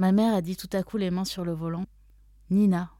Ma 0.00 0.12
mère 0.12 0.34
a 0.34 0.40
dit 0.40 0.56
tout 0.56 0.70
à 0.72 0.82
coup 0.82 0.96
les 0.96 1.10
mains 1.10 1.26
sur 1.26 1.44
le 1.44 1.52
volant. 1.52 1.84
Nina, 2.48 2.90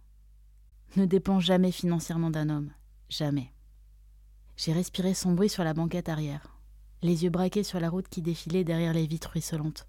ne 0.97 1.07
dépend 1.07 1.41
jamais 1.41 1.73
financièrement 1.73 2.29
d'un 2.29 2.51
homme. 2.51 2.73
Jamais. 3.09 3.55
J'ai 4.59 4.75
respiré 4.75 5.15
son 5.15 5.33
bruit 5.33 5.49
sur 5.49 5.65
la 5.65 5.73
banquette 5.73 6.11
arrière, 6.11 6.59
les 7.01 7.25
yeux 7.25 7.31
braqués 7.31 7.63
sur 7.63 7.81
la 7.81 7.89
route 7.89 8.07
qui 8.11 8.21
défilait 8.21 8.65
derrière 8.65 8.93
les 8.93 9.07
vitres 9.07 9.31
ruisselantes. 9.31 9.89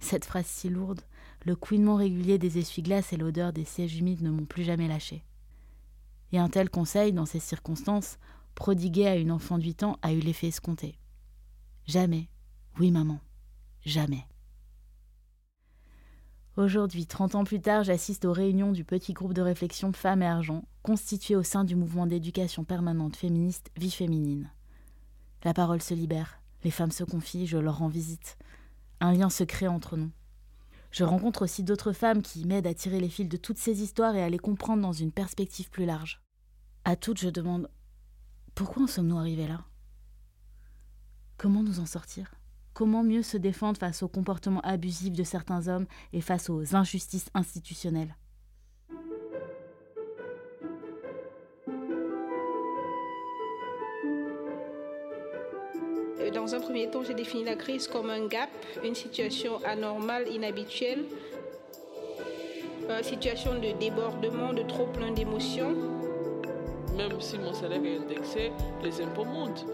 Cette 0.00 0.24
phrase 0.24 0.46
si 0.46 0.70
lourde, 0.70 1.02
le 1.44 1.54
couinement 1.54 1.96
régulier 1.96 2.38
des 2.38 2.56
essuie-glaces 2.56 3.12
et 3.12 3.18
l'odeur 3.18 3.52
des 3.52 3.66
sièges 3.66 3.98
humides 3.98 4.22
ne 4.22 4.30
m'ont 4.30 4.46
plus 4.46 4.64
jamais 4.64 4.88
lâché. 4.88 5.26
Et 6.32 6.38
un 6.38 6.48
tel 6.48 6.70
conseil, 6.70 7.12
dans 7.12 7.26
ces 7.26 7.40
circonstances, 7.40 8.16
prodigué 8.54 9.06
à 9.06 9.16
une 9.16 9.32
enfant 9.32 9.58
de 9.58 9.64
8 9.64 9.82
ans, 9.82 9.98
a 10.00 10.14
eu 10.14 10.20
l'effet 10.20 10.48
escompté. 10.48 10.98
Jamais, 11.86 12.30
oui 12.78 12.90
maman, 12.90 13.20
jamais. 13.84 14.24
Aujourd'hui, 16.58 17.06
30 17.06 17.36
ans 17.36 17.44
plus 17.44 17.60
tard, 17.60 17.84
j'assiste 17.84 18.24
aux 18.24 18.32
réunions 18.32 18.72
du 18.72 18.82
petit 18.82 19.12
groupe 19.12 19.32
de 19.32 19.42
réflexion 19.42 19.92
Femmes 19.92 20.22
et 20.22 20.26
Argent, 20.26 20.64
constitué 20.82 21.36
au 21.36 21.44
sein 21.44 21.62
du 21.62 21.76
mouvement 21.76 22.04
d'éducation 22.04 22.64
permanente 22.64 23.14
féministe 23.14 23.70
Vie 23.76 23.92
féminine. 23.92 24.50
La 25.44 25.54
parole 25.54 25.80
se 25.80 25.94
libère, 25.94 26.40
les 26.64 26.72
femmes 26.72 26.90
se 26.90 27.04
confient, 27.04 27.46
je 27.46 27.58
leur 27.58 27.78
rends 27.78 27.86
visite. 27.86 28.36
Un 28.98 29.12
lien 29.12 29.30
se 29.30 29.44
crée 29.44 29.68
entre 29.68 29.96
nous. 29.96 30.10
Je 30.90 31.04
rencontre 31.04 31.42
aussi 31.42 31.62
d'autres 31.62 31.92
femmes 31.92 32.22
qui 32.22 32.44
m'aident 32.44 32.66
à 32.66 32.74
tirer 32.74 32.98
les 32.98 33.08
fils 33.08 33.28
de 33.28 33.36
toutes 33.36 33.58
ces 33.58 33.80
histoires 33.80 34.16
et 34.16 34.22
à 34.24 34.28
les 34.28 34.40
comprendre 34.40 34.82
dans 34.82 34.92
une 34.92 35.12
perspective 35.12 35.70
plus 35.70 35.84
large. 35.84 36.24
À 36.84 36.96
toutes, 36.96 37.20
je 37.20 37.28
demande 37.28 37.70
pourquoi 38.56 38.82
en 38.82 38.88
sommes-nous 38.88 39.18
arrivés 39.18 39.46
là? 39.46 39.64
Comment 41.36 41.62
nous 41.62 41.78
en 41.78 41.86
sortir? 41.86 42.32
Comment 42.78 43.02
mieux 43.02 43.22
se 43.22 43.36
défendre 43.36 43.76
face 43.76 44.04
aux 44.04 44.08
comportements 44.08 44.60
abusifs 44.60 45.12
de 45.12 45.24
certains 45.24 45.66
hommes 45.66 45.86
et 46.12 46.20
face 46.20 46.48
aux 46.48 46.76
injustices 46.76 47.28
institutionnelles 47.34 48.14
Dans 56.32 56.54
un 56.54 56.60
premier 56.60 56.88
temps, 56.88 57.02
j'ai 57.02 57.14
défini 57.14 57.42
la 57.42 57.56
crise 57.56 57.88
comme 57.88 58.10
un 58.10 58.28
gap, 58.28 58.48
une 58.84 58.94
situation 58.94 59.58
anormale, 59.64 60.28
inhabituelle, 60.28 61.04
une 62.88 63.02
situation 63.02 63.54
de 63.54 63.76
débordement, 63.80 64.52
de 64.52 64.62
trop 64.62 64.86
plein 64.86 65.10
d'émotions. 65.10 65.74
Même 66.96 67.20
si 67.20 67.38
mon 67.38 67.52
salaire 67.54 67.84
est 67.84 67.96
indexé, 67.96 68.52
les 68.84 69.00
impôts 69.00 69.24
montent. 69.24 69.66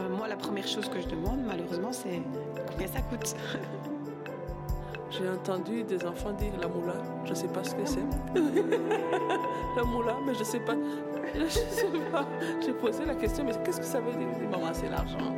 Euh, 0.00 0.08
moi, 0.08 0.28
la 0.28 0.36
première 0.36 0.66
chose 0.66 0.88
que 0.88 1.00
je 1.00 1.08
demande, 1.08 1.40
malheureusement, 1.46 1.92
c'est 1.92 2.22
combien 2.70 2.86
ça 2.86 3.00
coûte. 3.02 3.34
J'ai 5.10 5.28
entendu 5.28 5.84
des 5.84 6.06
enfants 6.06 6.32
dire 6.32 6.52
la 6.58 6.68
moula, 6.68 6.94
je 7.24 7.30
ne 7.30 7.34
sais 7.34 7.48
pas 7.48 7.62
ce 7.62 7.74
que 7.74 7.84
c'est. 7.84 8.00
la 9.76 9.84
moula, 9.84 10.16
mais 10.24 10.32
je 10.34 10.38
ne 10.40 10.44
sais 10.44 10.60
pas. 10.60 10.74
Je 11.34 11.48
sais 11.48 11.86
pas. 12.10 12.26
J'ai 12.60 12.72
posé 12.72 13.06
la 13.06 13.14
question, 13.14 13.44
mais 13.44 13.52
qu'est-ce 13.64 13.80
que 13.80 13.86
ça 13.86 14.00
veut 14.00 14.12
dire? 14.12 14.50
Maman, 14.50 14.74
c'est 14.74 14.88
l'argent. 14.90 15.34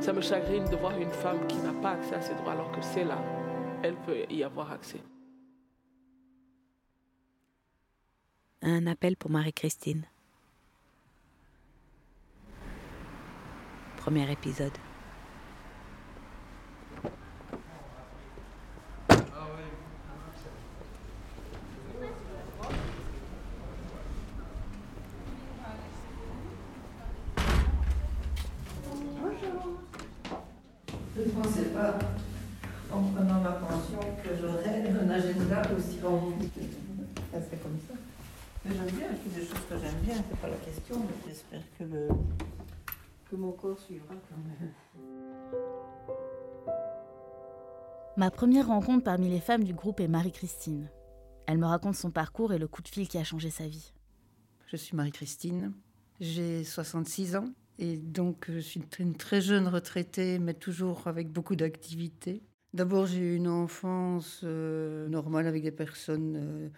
Ça 0.00 0.12
me 0.12 0.20
chagrine 0.20 0.64
de 0.64 0.76
voir 0.76 0.96
une 0.98 1.10
femme 1.10 1.44
qui 1.48 1.56
n'a 1.56 1.72
pas 1.72 1.90
accès 1.92 2.14
à 2.14 2.20
ses 2.20 2.34
droits 2.34 2.52
alors 2.52 2.70
que 2.70 2.80
c'est 2.82 3.04
là, 3.04 3.18
elle 3.82 3.96
peut 3.96 4.24
y 4.30 4.44
avoir 4.44 4.70
accès. 4.72 5.00
Un 8.62 8.86
appel 8.86 9.16
pour 9.16 9.30
Marie-Christine. 9.30 10.04
Premier 14.08 14.32
épisode. 14.32 14.72
Je 31.14 31.22
ne 31.22 31.28
pensais 31.28 31.64
pas, 31.64 31.98
en 32.90 33.02
prenant 33.02 33.40
ma 33.42 33.50
pension, 33.50 33.98
que 34.24 34.30
j'aurais 34.40 34.88
un 34.88 35.10
agenda 35.10 35.62
aussi 35.76 36.00
rempli. 36.02 36.48
Ça 37.30 37.42
serait 37.42 37.58
comme 37.58 37.78
ça. 37.86 37.94
Mais 38.64 38.74
j'aime 38.74 38.96
bien, 38.96 39.08
a 39.08 39.38
des 39.38 39.46
choses 39.46 39.66
que 39.68 39.74
j'aime 39.78 40.00
bien, 40.02 40.14
c'est 40.14 40.38
pas 40.40 40.48
la 40.48 40.56
question, 40.56 40.96
mais 40.98 41.28
j'espère 41.28 41.60
que, 41.78 41.84
le, 41.84 42.07
suivra 43.76 44.14
quand 44.28 44.36
même. 44.36 44.72
Ma 48.16 48.30
première 48.30 48.66
rencontre 48.68 49.04
parmi 49.04 49.28
les 49.28 49.40
femmes 49.40 49.64
du 49.64 49.74
groupe 49.74 50.00
est 50.00 50.08
Marie-Christine. 50.08 50.90
Elle 51.46 51.58
me 51.58 51.66
raconte 51.66 51.94
son 51.94 52.10
parcours 52.10 52.52
et 52.52 52.58
le 52.58 52.68
coup 52.68 52.82
de 52.82 52.88
fil 52.88 53.08
qui 53.08 53.18
a 53.18 53.24
changé 53.24 53.50
sa 53.50 53.66
vie. 53.66 53.92
Je 54.66 54.76
suis 54.76 54.96
Marie-Christine, 54.96 55.72
j'ai 56.20 56.64
66 56.64 57.36
ans 57.36 57.46
et 57.78 57.96
donc 57.96 58.46
je 58.48 58.58
suis 58.58 58.82
une 58.98 59.16
très 59.16 59.40
jeune 59.40 59.68
retraitée, 59.68 60.38
mais 60.38 60.54
toujours 60.54 61.06
avec 61.06 61.30
beaucoup 61.30 61.56
d'activités. 61.56 62.42
D'abord, 62.74 63.06
j'ai 63.06 63.20
eu 63.20 63.36
une 63.36 63.48
enfance 63.48 64.40
euh, 64.44 65.08
normale 65.08 65.46
avec 65.46 65.62
des 65.62 65.70
personnes 65.70 66.36
euh, 66.36 66.68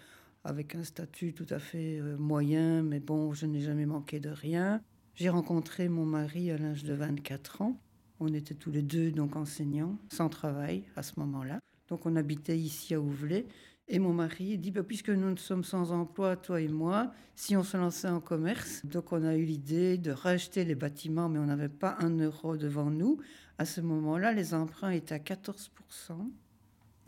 avec 0.45 0.75
un 0.75 0.85
statut 0.85 1.35
tout 1.35 1.47
à 1.51 1.59
fait 1.59 1.99
euh, 1.99 2.17
moyen, 2.17 2.83
mais 2.83 3.01
bon, 3.01 3.33
je 3.33 3.47
n'ai 3.47 3.61
jamais 3.61 3.87
manqué 3.87 4.21
de 4.21 4.31
rien. 4.31 4.83
J'ai 5.15 5.29
rencontré 5.29 5.89
mon 5.89 6.07
mari 6.07 6.51
à 6.51 6.59
l'âge 6.59 6.85
de 6.85 6.95
24 6.95 7.63
ans. 7.63 7.81
On 8.21 8.33
était 8.33 8.55
tous 8.55 8.71
les 8.71 8.83
deux 8.83 9.11
donc 9.11 9.37
enseignants, 9.37 9.97
sans 10.11 10.29
travail 10.29 10.85
à 10.97 11.03
ce 11.03 11.19
moment-là. 11.21 11.61
Donc 11.89 12.07
on 12.07 12.17
habitait 12.17 12.59
ici 12.59 12.95
à 12.95 13.01
Ouvelet. 13.01 13.47
Et 13.93 13.99
mon 13.99 14.13
mari 14.13 14.57
dit, 14.57 14.71
bah, 14.71 14.85
puisque 14.85 15.11
nous 15.11 15.37
sommes 15.37 15.65
sans 15.65 15.91
emploi, 15.91 16.37
toi 16.37 16.61
et 16.61 16.69
moi, 16.69 17.13
si 17.35 17.57
on 17.57 17.65
se 17.65 17.77
lançait 17.77 18.09
en 18.09 18.21
commerce, 18.21 18.87
donc 18.87 19.13
on 19.13 19.25
a 19.25 19.35
eu 19.35 19.45
l'idée 19.45 19.99
de 19.99 20.13
racheter 20.13 20.65
les 20.65 20.77
bâtiments, 20.77 21.29
mais 21.29 21.41
on 21.41 21.47
n'avait 21.47 21.69
pas 21.69 21.97
un 21.99 22.17
euro 22.19 22.57
devant 22.57 22.89
nous. 22.89 23.19
À 23.59 23.65
ce 23.65 23.81
moment-là, 23.81 24.33
les 24.33 24.55
emprunts 24.55 24.91
étaient 24.91 25.17
à 25.17 25.19
14%. 25.19 25.71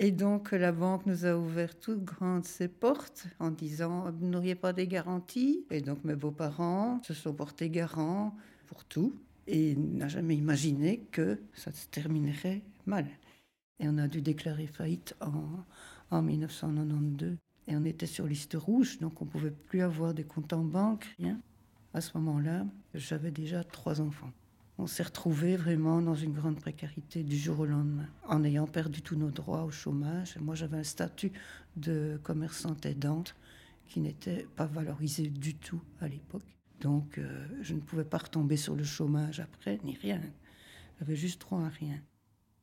Et 0.05 0.11
donc 0.11 0.51
la 0.51 0.73
banque 0.73 1.07
nous 1.07 1.27
a 1.27 1.37
ouvert 1.37 1.79
toutes 1.79 2.03
grandes 2.03 2.45
ses 2.45 2.67
portes 2.67 3.29
en 3.39 3.53
disant, 3.53 4.11
vous 4.11 4.27
n'auriez 4.27 4.57
pas 4.57 4.73
des 4.73 4.89
garanties 4.89 5.65
Et 5.71 5.81
donc 5.81 6.03
mes 6.03 6.17
beaux-parents 6.17 7.01
se 7.05 7.15
sont 7.15 7.33
portés 7.33 7.71
garants 7.71 8.35
pour 8.67 8.85
tout 8.85 9.15
et 9.47 9.77
n'a 9.77 10.09
jamais 10.09 10.35
imaginé 10.35 11.07
que 11.13 11.41
ça 11.55 11.71
se 11.71 11.87
terminerait 11.87 12.63
mal. 12.85 13.07
Et 13.79 13.89
on 13.89 13.97
a 13.97 14.09
dû 14.09 14.23
déclarer 14.23 14.67
faillite 14.67 15.15
en, 15.21 15.45
en 16.11 16.21
1992. 16.21 17.37
Et 17.69 17.77
on 17.77 17.85
était 17.85 18.07
sur 18.07 18.27
liste 18.27 18.55
rouge, 18.55 18.99
donc 18.99 19.23
on 19.23 19.25
ne 19.25 19.31
pouvait 19.31 19.53
plus 19.53 19.83
avoir 19.83 20.15
des 20.15 20.25
comptes 20.25 20.53
en 20.53 20.65
banque, 20.65 21.15
rien. 21.17 21.41
À 21.95 22.01
ce 22.01 22.19
moment-là, 22.19 22.67
j'avais 22.93 23.31
déjà 23.31 23.63
trois 23.63 24.01
enfants. 24.01 24.33
On 24.83 24.89
s'est 24.89 25.05
retrouvés 25.05 25.57
vraiment 25.57 26.03
dans 26.03 26.17
une 26.17 26.33
grande 26.33 26.59
précarité 26.59 27.23
du 27.23 27.37
jour 27.39 27.61
au 27.61 27.67
lendemain, 27.67 28.09
en 28.27 28.43
ayant 28.43 28.67
perdu 28.67 29.01
tous 29.01 29.15
nos 29.15 29.31
droits 29.31 29.63
au 29.63 29.71
chômage. 29.71 30.37
Moi, 30.41 30.57
j'avais 30.57 30.77
un 30.77 30.83
statut 30.83 31.31
de 31.77 32.19
commerçante 32.25 32.85
aidante 32.85 33.37
qui 33.87 34.01
n'était 34.01 34.45
pas 34.57 34.67
valorisé 34.67 35.29
du 35.29 35.55
tout 35.55 35.81
à 36.01 36.09
l'époque. 36.09 36.43
Donc, 36.81 37.19
euh, 37.19 37.47
je 37.61 37.75
ne 37.75 37.79
pouvais 37.79 38.03
pas 38.05 38.19
retomber 38.19 38.57
sur 38.57 38.75
le 38.75 38.83
chômage 38.83 39.39
après, 39.39 39.79
ni 39.85 39.95
rien. 39.95 40.21
J'avais 40.99 41.15
juste 41.15 41.41
droit 41.43 41.61
à 41.61 41.69
rien. 41.69 42.03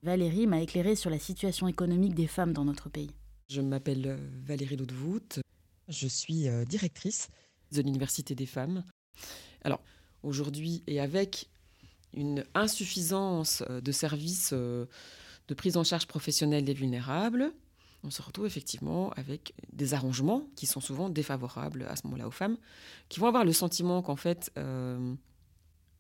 Valérie 0.03 0.45
m'a 0.45 0.59
éclairé 0.59 0.95
sur 0.95 1.09
la 1.09 1.19
situation 1.19 1.69
économique 1.69 2.15
des 2.15 2.27
femmes 2.27 2.51
dans 2.51 2.65
notre 2.65 2.89
pays. 2.89 3.11
Je 3.47 3.61
m'appelle 3.61 4.05
euh, 4.05 4.29
Valérie 4.43 4.75
Laudevoot. 4.75 5.39
Je 5.87 6.07
suis 6.09 6.49
euh, 6.49 6.65
directrice 6.65 7.29
de 7.71 7.81
l'Université 7.81 8.35
des 8.35 8.45
femmes. 8.45 8.83
Alors, 9.63 9.81
aujourd'hui, 10.21 10.83
et 10.85 10.99
avec 10.99 11.49
une 12.13 12.43
insuffisance 12.53 13.63
euh, 13.69 13.81
de 13.81 13.91
services 13.91 14.53
de 14.53 15.53
prise 15.55 15.77
en 15.77 15.83
charge 15.83 16.07
professionnelle 16.07 16.63
des 16.63 16.73
vulnérables, 16.73 17.51
on 18.03 18.11
se 18.11 18.21
retrouve 18.21 18.45
effectivement 18.45 19.11
avec 19.11 19.53
des 19.73 19.93
arrangements 19.93 20.47
qui 20.55 20.67
sont 20.67 20.79
souvent 20.79 21.09
défavorables 21.09 21.85
à 21.89 21.95
ce 21.95 22.05
moment-là 22.05 22.27
aux 22.27 22.31
femmes, 22.31 22.57
qui 23.09 23.19
vont 23.19 23.27
avoir 23.27 23.43
le 23.43 23.51
sentiment 23.51 24.01
qu'en 24.01 24.15
fait, 24.15 24.51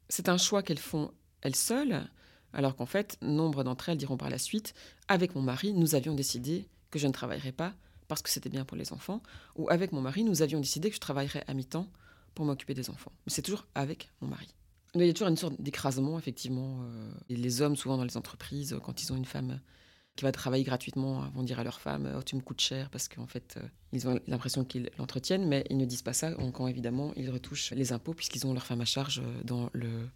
c'est 0.07 0.29
un 0.29 0.37
choix 0.37 0.63
qu'elles 0.63 0.77
font 0.77 1.11
elles 1.41 1.55
seules, 1.55 2.07
alors 2.53 2.75
qu'en 2.75 2.85
fait, 2.85 3.17
nombre 3.21 3.63
d'entre 3.63 3.89
elles 3.89 3.97
diront 3.97 4.17
par 4.17 4.29
la 4.29 4.37
suite, 4.37 4.73
avec 5.07 5.35
mon 5.35 5.41
mari, 5.41 5.73
nous 5.73 5.95
avions 5.95 6.15
décidé 6.15 6.69
que 6.89 6.99
je 6.99 7.07
ne 7.07 7.11
travaillerais 7.11 7.51
pas 7.51 7.73
parce 8.09 8.21
que 8.23 8.29
c'était 8.29 8.49
bien 8.49 8.65
pour 8.65 8.75
les 8.75 8.91
enfants, 8.91 9.21
ou 9.55 9.69
avec 9.69 9.91
mon 9.93 10.01
mari, 10.01 10.23
nous 10.23 10.41
avions 10.41 10.59
décidé 10.59 10.89
que 10.89 10.95
je 10.95 10.99
travaillerais 10.99 11.43
à 11.47 11.53
mi-temps 11.53 11.87
pour 12.33 12.43
m'occuper 12.43 12.73
des 12.73 12.89
enfants. 12.89 13.11
Mais 13.25 13.31
c'est 13.31 13.43
toujours 13.43 13.67
avec 13.75 14.09
mon 14.19 14.27
mari. 14.27 14.47
Il 14.95 15.05
y 15.05 15.09
a 15.09 15.13
toujours 15.13 15.27
une 15.27 15.37
sorte 15.37 15.61
d'écrasement, 15.61 16.17
effectivement. 16.17 16.81
Euh, 16.81 17.11
les 17.29 17.61
hommes, 17.61 17.75
souvent 17.75 17.97
dans 17.97 18.03
les 18.03 18.17
entreprises, 18.17 18.75
quand 18.83 19.03
ils 19.03 19.13
ont 19.13 19.15
une 19.15 19.25
femme 19.25 19.59
qui 20.15 20.23
va 20.23 20.31
travailler 20.31 20.63
gratuitement, 20.63 21.29
vont 21.29 21.43
dire 21.43 21.59
à 21.59 21.63
leur 21.63 21.79
femme 21.79 22.11
oh, 22.17 22.23
Tu 22.23 22.35
me 22.35 22.41
coûtes 22.41 22.59
cher, 22.59 22.89
parce 22.89 23.07
qu'en 23.07 23.27
fait, 23.27 23.55
euh, 23.57 23.67
ils 23.93 24.07
ont 24.07 24.19
l'impression 24.27 24.65
qu'ils 24.65 24.89
l'entretiennent, 24.97 25.47
mais 25.47 25.63
ils 25.69 25.77
ne 25.77 25.85
disent 25.85 26.01
pas 26.01 26.13
ça 26.13 26.33
quand 26.53 26.67
évidemment 26.67 27.13
ils 27.15 27.29
retouchent 27.29 27.71
les 27.71 27.93
impôts, 27.93 28.13
puisqu'ils 28.13 28.45
ont 28.47 28.53
leur 28.53 28.65
femme 28.65 28.81
à 28.81 28.85
charge 28.85 29.19
euh, 29.19 29.43
dans 29.43 29.69
le 29.73 30.09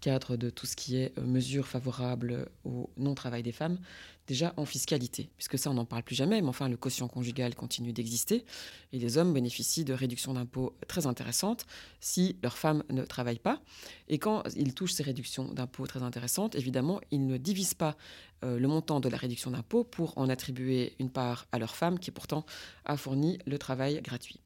cadre 0.00 0.36
de 0.36 0.50
tout 0.50 0.66
ce 0.66 0.76
qui 0.76 0.96
est 0.96 1.16
euh, 1.18 1.22
mesures 1.22 1.66
favorables 1.66 2.48
au 2.64 2.90
non-travail 2.96 3.42
des 3.42 3.52
femmes, 3.52 3.78
déjà 4.26 4.52
en 4.56 4.64
fiscalité, 4.64 5.30
puisque 5.36 5.58
ça 5.58 5.70
on 5.70 5.74
n'en 5.74 5.84
parle 5.84 6.02
plus 6.02 6.14
jamais, 6.14 6.40
mais 6.40 6.48
enfin 6.48 6.68
le 6.68 6.76
quotient 6.76 7.08
conjugal 7.08 7.54
continue 7.54 7.92
d'exister, 7.92 8.44
et 8.92 8.98
les 8.98 9.18
hommes 9.18 9.32
bénéficient 9.32 9.84
de 9.84 9.94
réductions 9.94 10.34
d'impôts 10.34 10.76
très 10.86 11.06
intéressantes 11.06 11.66
si 12.00 12.36
leurs 12.42 12.58
femmes 12.58 12.84
ne 12.90 13.04
travaillent 13.04 13.38
pas. 13.38 13.60
Et 14.08 14.18
quand 14.18 14.42
ils 14.54 14.74
touchent 14.74 14.92
ces 14.92 15.02
réductions 15.02 15.52
d'impôts 15.52 15.86
très 15.86 16.02
intéressantes, 16.02 16.54
évidemment, 16.54 17.00
ils 17.10 17.26
ne 17.26 17.36
divisent 17.36 17.74
pas 17.74 17.96
euh, 18.44 18.58
le 18.58 18.68
montant 18.68 19.00
de 19.00 19.08
la 19.08 19.16
réduction 19.16 19.50
d'impôts 19.50 19.84
pour 19.84 20.16
en 20.18 20.28
attribuer 20.28 20.94
une 20.98 21.10
part 21.10 21.46
à 21.52 21.58
leur 21.58 21.74
femme 21.74 21.98
qui 21.98 22.10
pourtant 22.10 22.44
a 22.84 22.96
fourni 22.96 23.38
le 23.46 23.58
travail 23.58 24.00
gratuit. 24.02 24.40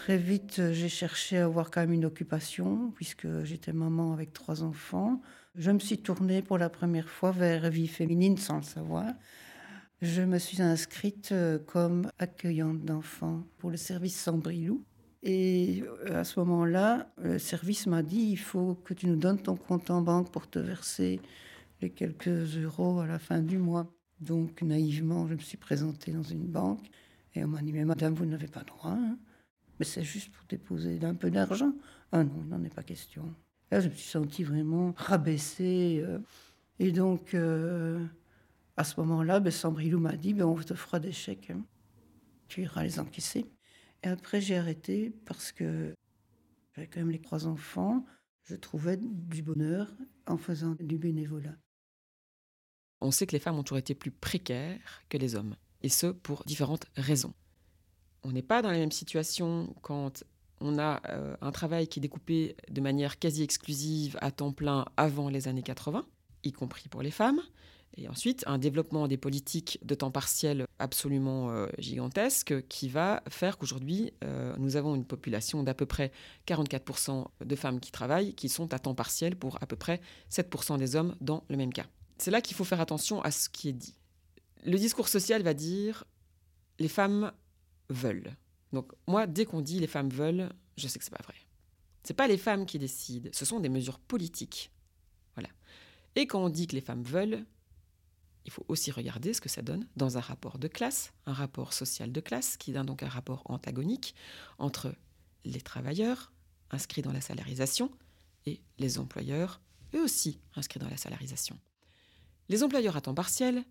Très 0.00 0.16
vite, 0.16 0.62
j'ai 0.72 0.88
cherché 0.88 1.36
à 1.36 1.44
avoir 1.44 1.70
quand 1.70 1.82
même 1.82 1.92
une 1.92 2.06
occupation, 2.06 2.90
puisque 2.92 3.44
j'étais 3.44 3.74
maman 3.74 4.14
avec 4.14 4.32
trois 4.32 4.62
enfants. 4.62 5.20
Je 5.56 5.70
me 5.70 5.78
suis 5.78 5.98
tournée 5.98 6.40
pour 6.40 6.56
la 6.56 6.70
première 6.70 7.10
fois 7.10 7.32
vers 7.32 7.68
Vie 7.68 7.86
féminine 7.86 8.38
sans 8.38 8.56
le 8.56 8.62
savoir. 8.62 9.12
Je 10.00 10.22
me 10.22 10.38
suis 10.38 10.62
inscrite 10.62 11.32
euh, 11.32 11.58
comme 11.58 12.10
accueillante 12.18 12.82
d'enfants 12.82 13.44
pour 13.58 13.70
le 13.70 13.76
service 13.76 14.18
Sambrilou. 14.18 14.82
Et 15.22 15.84
euh, 16.08 16.20
à 16.20 16.24
ce 16.24 16.40
moment-là, 16.40 17.12
le 17.18 17.38
service 17.38 17.86
m'a 17.86 18.02
dit 18.02 18.30
il 18.30 18.38
faut 18.38 18.76
que 18.76 18.94
tu 18.94 19.06
nous 19.06 19.16
donnes 19.16 19.42
ton 19.42 19.56
compte 19.56 19.90
en 19.90 20.00
banque 20.00 20.32
pour 20.32 20.48
te 20.48 20.58
verser 20.58 21.20
les 21.82 21.90
quelques 21.90 22.56
euros 22.56 23.00
à 23.00 23.06
la 23.06 23.18
fin 23.18 23.40
du 23.40 23.58
mois. 23.58 23.92
Donc 24.18 24.62
naïvement, 24.62 25.28
je 25.28 25.34
me 25.34 25.40
suis 25.40 25.58
présentée 25.58 26.12
dans 26.12 26.22
une 26.22 26.46
banque 26.46 26.86
et 27.34 27.44
on 27.44 27.48
m'a 27.48 27.60
dit 27.60 27.74
mais 27.74 27.84
madame, 27.84 28.14
vous 28.14 28.24
n'avez 28.24 28.48
pas 28.48 28.64
droit. 28.64 28.92
Hein 28.92 29.18
mais 29.80 29.86
c'est 29.86 30.04
juste 30.04 30.30
pour 30.30 30.44
déposer 30.46 31.00
un 31.02 31.14
peu 31.14 31.30
d'argent. 31.30 31.72
Ah 32.12 32.22
non, 32.22 32.42
il 32.42 32.48
n'en 32.48 32.62
est 32.62 32.74
pas 32.74 32.82
question. 32.82 33.34
Là, 33.70 33.80
je 33.80 33.88
me 33.88 33.94
suis 33.94 34.10
sentie 34.10 34.44
vraiment 34.44 34.92
rabaissée. 34.94 36.02
Euh. 36.04 36.18
et 36.78 36.92
donc, 36.92 37.32
euh, 37.32 38.04
à 38.76 38.84
ce 38.84 39.00
moment-là, 39.00 39.40
ben, 39.40 39.50
Sambrilou 39.50 39.98
m'a 39.98 40.16
dit 40.16 40.34
ben, 40.34 40.44
on 40.44 40.54
te 40.56 40.74
fera 40.74 41.00
des 41.00 41.12
chèques. 41.12 41.48
Hein. 41.48 41.64
Tu 42.46 42.62
iras 42.62 42.82
les 42.82 43.00
encaisser. 43.00 43.46
Et 44.02 44.08
après, 44.08 44.42
j'ai 44.42 44.58
arrêté 44.58 45.14
parce 45.24 45.50
que 45.50 45.94
j'avais 46.74 46.86
quand 46.86 47.00
même 47.00 47.10
les 47.10 47.22
trois 47.22 47.46
enfants. 47.46 48.04
Je 48.42 48.56
trouvais 48.56 48.98
du 48.98 49.42
bonheur 49.42 49.90
en 50.26 50.36
faisant 50.36 50.76
du 50.78 50.98
bénévolat. 50.98 51.56
On 53.00 53.10
sait 53.10 53.26
que 53.26 53.32
les 53.32 53.40
femmes 53.40 53.56
ont 53.56 53.62
toujours 53.62 53.78
été 53.78 53.94
plus 53.94 54.10
précaires 54.10 55.04
que 55.08 55.16
les 55.16 55.36
hommes, 55.36 55.56
et 55.80 55.88
ce 55.88 56.08
pour 56.08 56.44
différentes 56.44 56.84
raisons 56.96 57.32
on 58.22 58.32
n'est 58.32 58.42
pas 58.42 58.62
dans 58.62 58.70
la 58.70 58.78
même 58.78 58.92
situation 58.92 59.74
quand 59.82 60.24
on 60.60 60.78
a 60.78 61.00
euh, 61.08 61.36
un 61.40 61.52
travail 61.52 61.88
qui 61.88 62.00
est 62.00 62.02
découpé 62.02 62.56
de 62.70 62.80
manière 62.80 63.18
quasi 63.18 63.42
exclusive 63.42 64.18
à 64.20 64.30
temps 64.30 64.52
plein 64.52 64.84
avant 64.96 65.28
les 65.28 65.48
années 65.48 65.62
80, 65.62 66.04
y 66.44 66.52
compris 66.52 66.88
pour 66.88 67.02
les 67.02 67.10
femmes. 67.10 67.40
Et 67.96 68.08
ensuite, 68.08 68.44
un 68.46 68.58
développement 68.58 69.08
des 69.08 69.16
politiques 69.16 69.78
de 69.82 69.94
temps 69.94 70.12
partiel 70.12 70.66
absolument 70.78 71.50
euh, 71.50 71.66
gigantesque 71.78 72.66
qui 72.68 72.88
va 72.88 73.22
faire 73.28 73.58
qu'aujourd'hui, 73.58 74.12
euh, 74.22 74.54
nous 74.58 74.76
avons 74.76 74.94
une 74.94 75.04
population 75.04 75.62
d'à 75.64 75.74
peu 75.74 75.86
près 75.86 76.12
44% 76.46 77.26
de 77.44 77.56
femmes 77.56 77.80
qui 77.80 77.90
travaillent, 77.90 78.34
qui 78.34 78.48
sont 78.48 78.72
à 78.72 78.78
temps 78.78 78.94
partiel 78.94 79.34
pour 79.34 79.60
à 79.60 79.66
peu 79.66 79.76
près 79.76 80.00
7% 80.30 80.78
des 80.78 80.94
hommes 80.94 81.16
dans 81.20 81.42
le 81.48 81.56
même 81.56 81.72
cas. 81.72 81.86
C'est 82.18 82.30
là 82.30 82.40
qu'il 82.40 82.56
faut 82.56 82.64
faire 82.64 82.80
attention 82.80 83.20
à 83.22 83.30
ce 83.30 83.48
qui 83.48 83.68
est 83.68 83.72
dit. 83.72 83.96
Le 84.64 84.78
discours 84.78 85.08
social 85.08 85.42
va 85.42 85.54
dire 85.54 86.04
les 86.78 86.88
femmes 86.88 87.32
veulent. 87.90 88.36
Donc 88.72 88.92
moi, 89.06 89.26
dès 89.26 89.44
qu'on 89.44 89.60
dit 89.60 89.78
les 89.78 89.86
femmes 89.86 90.10
veulent, 90.10 90.50
je 90.76 90.88
sais 90.88 90.98
que 90.98 91.04
c'est 91.04 91.10
pas 91.10 91.22
vrai. 91.22 91.34
C'est 92.02 92.14
pas 92.14 92.28
les 92.28 92.38
femmes 92.38 92.64
qui 92.64 92.78
décident, 92.78 93.28
ce 93.32 93.44
sont 93.44 93.60
des 93.60 93.68
mesures 93.68 93.98
politiques. 93.98 94.70
Voilà. 95.34 95.50
Et 96.16 96.26
quand 96.26 96.42
on 96.42 96.48
dit 96.48 96.66
que 96.66 96.74
les 96.74 96.80
femmes 96.80 97.02
veulent, 97.02 97.44
il 98.46 98.52
faut 98.52 98.64
aussi 98.68 98.90
regarder 98.90 99.34
ce 99.34 99.40
que 99.40 99.48
ça 99.48 99.62
donne 99.62 99.86
dans 99.96 100.16
un 100.16 100.20
rapport 100.20 100.58
de 100.58 100.66
classe, 100.66 101.12
un 101.26 101.34
rapport 101.34 101.72
social 101.72 102.10
de 102.10 102.20
classe, 102.20 102.56
qui 102.56 102.72
donne 102.72 102.86
donc 102.86 103.02
un 103.02 103.08
rapport 103.08 103.42
antagonique 103.44 104.14
entre 104.58 104.94
les 105.44 105.60
travailleurs 105.60 106.32
inscrits 106.70 107.02
dans 107.02 107.12
la 107.12 107.20
salarisation 107.20 107.90
et 108.46 108.60
les 108.78 108.98
employeurs, 108.98 109.60
eux 109.94 110.02
aussi 110.02 110.40
inscrits 110.54 110.80
dans 110.80 110.88
la 110.88 110.96
salarisation. 110.96 111.58
Les 112.48 112.62
employeurs 112.62 112.96
à 112.96 113.00
temps 113.00 113.14
partiel 113.14 113.64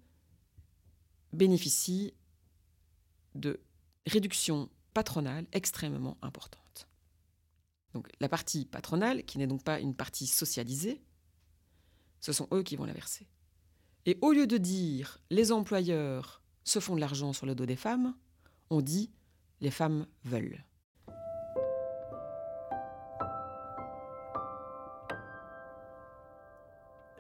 bénéficient 1.33 2.13
de 3.36 3.60
réduction 4.07 4.69
patronale 4.94 5.46
extrêmement 5.51 6.18
importante. 6.22 6.88
Donc 7.94 8.07
la 8.19 8.30
partie 8.30 8.66
patronale, 8.66 9.24
qui 9.24 9.38
n'est 9.38 9.48
donc 9.48 9.63
pas 9.63 9.80
une 9.80 9.96
partie 9.96 10.28
socialisée, 10.28 11.01
ce 12.19 12.34
sont 12.34 12.48
eux 12.54 12.63
qui 12.63 12.75
vont 12.75 12.86
la 12.86 12.94
verser. 12.94 13.28
Et 14.06 14.18
au 14.22 14.31
lieu 14.31 14.48
de 14.48 14.57
dire 14.57 15.19
les 15.30 15.51
employeurs 15.51 16.42
se 16.63 16.80
font 16.80 16.96
de 16.96 17.00
l'argent 17.00 17.34
sur 17.34 17.46
le 17.46 17.56
dos 17.56 17.66
des 17.66 17.75
femmes, 17.75 18.16
on 18.69 18.81
dit 18.81 19.12
les 19.62 19.72
femmes 19.72 20.06
veulent. 20.24 20.63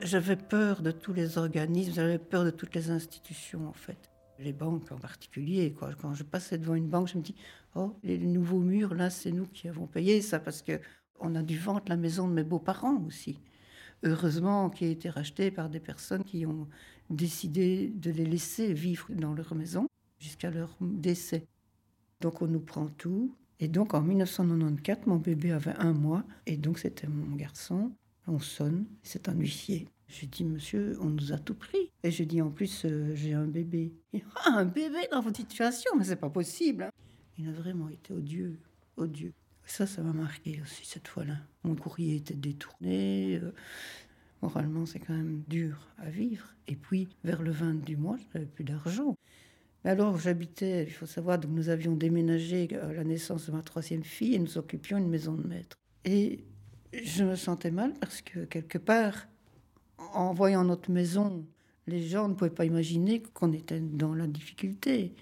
J'avais 0.01 0.37
peur 0.37 0.81
de 0.81 0.91
tous 0.91 1.11
les 1.11 1.37
organismes, 1.37 1.93
j'avais 1.93 2.19
peur 2.19 2.45
de 2.45 2.51
toutes 2.51 2.73
les 2.73 2.89
institutions 2.89 3.67
en 3.67 3.73
fait 3.73 4.08
les 4.39 4.53
banques 4.53 4.91
en 4.91 4.97
particulier. 4.97 5.75
Quand 6.01 6.13
je 6.13 6.23
passais 6.23 6.57
devant 6.57 6.75
une 6.75 6.87
banque, 6.87 7.09
je 7.09 7.17
me 7.17 7.23
dis 7.23 7.35
Oh, 7.75 7.95
les 8.03 8.17
nouveaux 8.17 8.59
murs, 8.59 8.93
là, 8.95 9.09
c'est 9.09 9.31
nous 9.31 9.45
qui 9.45 9.67
avons 9.67 9.87
payé 9.87 10.21
ça 10.21 10.39
parce 10.39 10.61
que 10.61 10.79
on 11.19 11.35
a 11.35 11.43
dû 11.43 11.57
vendre 11.57 11.83
la 11.87 11.97
maison 11.97 12.27
de 12.27 12.33
mes 12.33 12.43
beaux-parents 12.43 13.03
aussi. 13.05 13.39
Heureusement, 14.03 14.69
qui 14.69 14.85
a 14.85 14.87
été 14.87 15.09
rachetée 15.09 15.51
par 15.51 15.69
des 15.69 15.81
personnes 15.81 16.23
qui 16.23 16.45
ont 16.45 16.67
décidé 17.09 17.89
de 17.89 18.11
les 18.11 18.25
laisser 18.25 18.73
vivre 18.73 19.07
dans 19.09 19.33
leur 19.33 19.53
maison 19.55 19.87
jusqu'à 20.19 20.49
leur 20.49 20.77
décès. 20.79 21.45
Donc 22.21 22.41
on 22.41 22.47
nous 22.47 22.61
prend 22.61 22.87
tout. 22.87 23.35
Et 23.59 23.67
donc 23.67 23.93
en 23.93 24.01
1994, 24.01 25.05
mon 25.07 25.17
bébé 25.17 25.51
avait 25.51 25.75
un 25.77 25.91
mois, 25.91 26.23
et 26.45 26.55
donc 26.55 26.79
c'était 26.79 27.07
mon 27.07 27.35
garçon. 27.35 27.91
On 28.25 28.39
sonne, 28.39 28.85
c'est 29.03 29.27
un 29.27 29.33
huissier. 29.33 29.89
J'ai 30.09 30.25
dit, 30.25 30.43
monsieur, 30.43 30.97
on 31.01 31.05
nous 31.05 31.31
a 31.31 31.37
tout 31.37 31.53
pris. 31.53 31.91
Et 32.03 32.09
j'ai 32.09 32.25
dit, 32.25 32.41
en 32.41 32.49
plus, 32.49 32.83
euh, 32.85 33.13
j'ai 33.13 33.33
un 33.33 33.45
bébé. 33.45 33.93
ah, 34.35 34.55
un 34.55 34.65
bébé 34.65 35.07
dans 35.11 35.21
votre 35.21 35.37
situation, 35.37 35.91
mais 35.97 36.03
c'est 36.03 36.15
pas 36.15 36.31
possible. 36.31 36.83
Hein. 36.83 36.89
Il 37.37 37.47
a 37.47 37.51
vraiment 37.51 37.89
été 37.89 38.11
odieux, 38.11 38.57
odieux. 38.97 39.33
Ça, 39.65 39.85
ça 39.85 40.01
m'a 40.01 40.11
marqué 40.11 40.59
aussi 40.63 40.83
cette 40.83 41.07
fois-là. 41.07 41.35
Mon 41.63 41.75
courrier 41.75 42.15
était 42.15 42.33
détourné. 42.33 43.39
Euh, 43.41 43.53
moralement, 44.41 44.87
c'est 44.87 44.99
quand 44.99 45.13
même 45.13 45.43
dur 45.47 45.87
à 45.99 46.09
vivre. 46.09 46.55
Et 46.67 46.75
puis, 46.75 47.07
vers 47.23 47.43
le 47.43 47.51
20 47.51 47.85
du 47.85 47.95
mois, 47.95 48.17
je 48.17 48.25
n'avais 48.33 48.49
plus 48.49 48.63
d'argent. 48.63 49.15
Alors, 49.83 50.17
j'habitais, 50.17 50.85
il 50.85 50.91
faut 50.91 51.05
savoir, 51.05 51.37
donc 51.37 51.51
nous 51.51 51.69
avions 51.69 51.95
déménagé 51.95 52.67
à 52.81 52.91
la 52.91 53.03
naissance 53.03 53.45
de 53.45 53.51
ma 53.51 53.61
troisième 53.61 54.03
fille 54.03 54.33
et 54.33 54.39
nous 54.39 54.57
occupions 54.57 54.97
une 54.97 55.07
maison 55.07 55.33
de 55.33 55.47
maître. 55.47 55.77
Et 56.03 56.43
je 56.91 57.23
me 57.23 57.35
sentais 57.35 57.71
mal 57.71 57.93
parce 57.93 58.21
que 58.21 58.45
quelque 58.45 58.79
part, 58.79 59.27
en 60.13 60.33
voyant 60.33 60.63
notre 60.63 60.91
maison, 60.91 61.45
les 61.87 62.03
gens 62.03 62.27
ne 62.27 62.33
pouvaient 62.33 62.49
pas 62.49 62.65
imaginer 62.65 63.21
qu'on 63.21 63.51
était 63.51 63.79
dans 63.79 64.13
la 64.13 64.27
difficulté. 64.27 65.15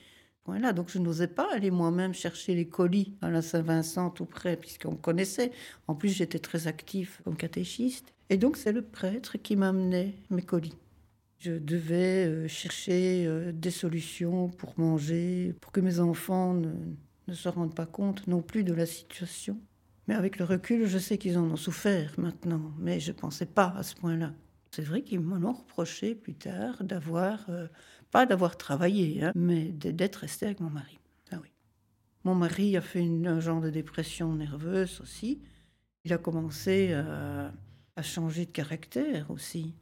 Voilà, 0.46 0.72
donc 0.72 0.90
je 0.90 1.00
n'osais 1.00 1.28
pas 1.28 1.48
aller 1.54 1.72
moi-même 1.72 2.14
chercher 2.14 2.56
les 2.56 2.68
colis 2.68 3.14
à 3.22 3.30
la 3.30 3.42
Saint-Vincent 3.42 4.10
tout 4.12 4.26
près, 4.26 4.56
puisqu'on 4.56 4.96
connaissait. 4.96 5.52
En 5.88 5.96
plus, 5.96 6.10
j'étais 6.10 6.40
très 6.40 6.68
actif 6.68 7.22
comme 7.26 7.36
catéchiste. 7.36 8.14
Et 8.30 8.38
donc, 8.38 8.56
c'est 8.56 8.72
le 8.72 8.82
prêtre 8.82 9.38
qui 9.38 9.58
m'amenait 9.58 10.16
mes 10.30 10.42
colis. 10.42 10.78
Je 11.40 11.52
devais 11.52 12.26
euh, 12.26 12.48
chercher 12.48 13.26
euh, 13.28 13.52
des 13.52 13.72
solutions 13.72 14.48
pour 14.48 14.74
manger, 14.80 15.54
pour 15.62 15.72
que 15.72 15.82
mes 15.82 16.00
enfants 16.00 16.54
ne, 16.54 16.72
ne 17.28 17.34
se 17.34 17.50
rendent 17.50 17.76
pas 17.76 17.86
compte 17.86 18.26
non 18.28 18.42
plus 18.42 18.64
de 18.64 18.74
la 18.74 18.86
situation. 18.86 19.60
Mais 20.08 20.16
avec 20.16 20.40
le 20.40 20.46
recul, 20.46 20.88
je 20.88 20.98
sais 20.98 21.18
qu'ils 21.18 21.38
en 21.38 21.44
ont 21.44 21.58
souffert 21.58 22.14
maintenant, 22.18 22.72
mais 22.80 23.00
je 23.00 23.12
ne 23.12 23.18
pensais 23.18 23.46
pas 23.46 23.74
à 23.78 23.84
ce 23.84 23.96
point-là. 23.96 24.34
C'est 24.72 24.82
vrai 24.82 25.02
qu'ils 25.02 25.20
m'ont 25.20 25.54
reproché 25.54 26.16
plus 26.16 26.36
tard 26.36 26.84
d'avoir, 26.84 27.50
euh, 27.50 27.68
pas 28.12 28.26
d'avoir 28.26 28.58
travaillé, 28.58 29.24
hein, 29.24 29.32
mais 29.36 29.66
d'être 29.66 30.18
resté 30.18 30.46
avec 30.46 30.60
mon 30.60 30.70
mari. 30.70 31.00
Ah 31.32 31.40
oui. 31.42 31.50
Mon 32.24 32.36
mari 32.36 32.76
a 32.78 32.82
fait 32.82 33.02
un 33.04 33.40
genre 33.40 33.62
de 33.62 33.70
dépression 33.70 34.34
nerveuse 34.36 35.00
aussi. 35.02 35.42
Il 36.04 36.14
a 36.14 36.18
commencé 36.18 36.94
à, 36.94 37.52
changer 38.02 38.46
de 38.46 38.52
caractère 38.52 39.32
aussi. 39.32 39.74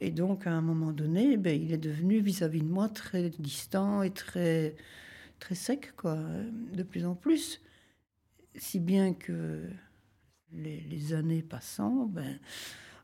Et 0.00 0.10
donc, 0.10 0.46
à 0.46 0.52
un 0.52 0.60
moment 0.60 0.92
donné, 0.92 1.38
ben, 1.38 1.58
il 1.58 1.72
est 1.72 1.78
devenu 1.78 2.20
vis-à-vis 2.20 2.60
de 2.60 2.68
moi 2.68 2.90
très 2.90 3.30
distant 3.30 4.02
et 4.02 4.10
très, 4.10 4.76
très 5.38 5.54
sec, 5.54 5.94
quoi, 5.96 6.18
de 6.72 6.82
plus 6.82 7.06
en 7.06 7.14
plus. 7.14 7.62
Si 8.54 8.80
bien 8.80 9.14
que 9.14 9.62
les, 10.52 10.80
les 10.80 11.14
années 11.14 11.42
passant, 11.42 12.04
ben, 12.06 12.38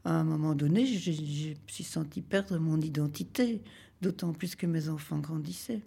à 0.05 0.13
un 0.13 0.25
moment 0.25 0.55
donné, 0.55 0.87
je, 0.87 1.11
me 1.51 1.55
suis 1.67 1.85
senti 1.85 2.23
perdre 2.23 2.59
mon 2.59 2.81
identité, 2.81 3.63
d'autant 4.01 4.33
plus 4.33 4.57
que 4.57 4.67
mes 4.67 4.89
enfants 4.89 5.19
grandissaient. 5.19 5.83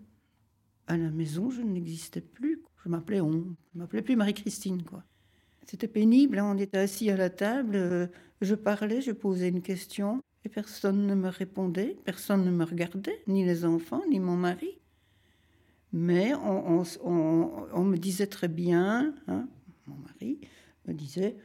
À 0.88 0.98
la 0.98 1.10
maison, 1.10 1.50
je 1.50 1.62
n'existais 1.62 2.22
plus. 2.22 2.62
Je 2.84 2.89
m'appelais 2.89 3.22
on. 3.22 3.55
Je 3.74 3.79
m'appelais 3.79 4.01
plus 4.01 4.15
Marie-Christine, 4.15 4.84
quoi. 4.84 5.03
C'était 5.65 5.88
pénible, 5.88 6.39
hein. 6.39 6.53
on 6.53 6.58
était 6.58 6.77
assis 6.77 7.10
à 7.10 7.15
la 7.15 7.29
table, 7.29 7.75
euh, 7.75 8.08
je 8.41 8.53
parlais, 8.53 9.01
je 9.01 9.12
posais 9.12 9.48
une 9.48 9.62
question, 9.62 10.22
et 10.43 10.50
personne 10.50 11.08
ne 11.08 11.15
me 11.15 11.29
répondait, 11.29 11.98
personne 12.03 12.43
ne 12.43 12.51
me 12.51 12.65
regardait, 12.65 13.24
ni 13.27 13.46
les 13.46 13.63
enfants, 13.63 14.01
ni 14.10 14.20
mon 14.20 14.36
mari. 14.36 14.79
Mais 15.93 16.34
on, 16.34 16.84
me 17.84 17.96
disait 17.96 18.27
très 18.27 18.48
bien, 18.48 19.13
hein, 19.27 19.48
mon 19.88 19.96
mari 19.96 20.39
me 20.88 20.93
disait, 20.93 21.38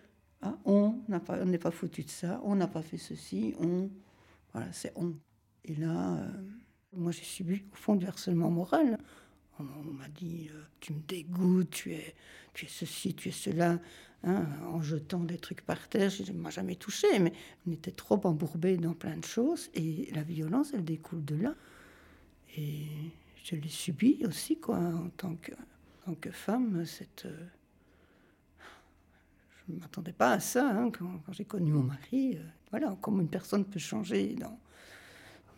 ah, 0.43 0.57
on 0.65 0.95
n'est 1.09 1.59
pas, 1.59 1.71
foutu 1.71 2.05
de 2.05 2.11
ça, 2.11 2.41
on 2.45 2.55
n'a 2.55 2.69
pas 2.69 2.83
fait 2.83 2.99
ceci, 2.99 3.55
on, 3.59 3.91
voilà, 4.53 4.73
c'est 4.73 4.93
on. 4.95 5.15
Et 5.65 5.75
là, 5.75 6.15
euh, 6.15 6.29
moi 6.93 7.11
j'ai 7.11 7.25
subi 7.25 7.65
au 7.73 7.77
fond 7.77 7.97
du 7.97 8.07
harcèlement 8.07 8.51
moral. 8.51 8.99
On, 9.59 9.93
m'a 9.93 10.07
dit, 10.09 10.49
euh, 10.55 10.63
tu 10.79 10.93
me 10.93 11.01
dégoûtes, 11.01 11.71
tu 11.71 11.93
es, 11.93 12.15
tu 12.55 12.67
es 12.67 12.69
ceci, 12.69 13.15
tu 13.15 13.31
es 13.31 13.33
cela, 13.33 13.81
hein, 14.23 14.47
en 14.69 14.81
jetant 14.81 15.19
des 15.19 15.39
trucs 15.39 15.63
par 15.63 15.89
terre. 15.89 16.11
Je 16.11 16.31
ne 16.31 16.39
m'a 16.39 16.51
jamais 16.51 16.77
touché, 16.77 17.19
mais 17.19 17.33
on 17.67 17.73
était 17.73 17.91
trop 17.91 18.21
embourbés 18.25 18.77
dans 18.77 18.95
plein 18.95 19.17
de 19.17 19.25
choses. 19.25 19.69
Et 19.75 20.09
la 20.15 20.23
violence, 20.23 20.71
elle 20.75 20.85
découle 20.85 21.25
de 21.25 21.35
là. 21.35 21.55
Et 22.57 22.87
je 23.43 23.57
l'ai 23.57 23.69
subi 23.69 24.25
aussi, 24.25 24.61
quoi, 24.61 24.79
en 24.79 25.09
tant 25.17 25.35
que, 25.35 25.53
en 26.07 26.13
tant 26.13 26.15
que 26.15 26.31
femme, 26.31 26.87
cette. 26.87 27.25
Euh, 27.27 27.47
je 29.69 29.75
ne 29.75 29.81
m'attendais 29.81 30.13
pas 30.13 30.33
à 30.33 30.41
ça 30.41 30.69
hein, 30.69 30.91
quand, 30.91 31.21
j'ai 31.33 31.45
connu 31.45 31.73
mon 31.73 31.83
mari. 31.83 32.37
Euh, 32.37 32.43
voilà, 32.71 32.97
comment 33.01 33.21
une 33.21 33.29
personne 33.29 33.65
peut 33.65 33.79
changer. 33.79 34.35
Dans... 34.35 34.59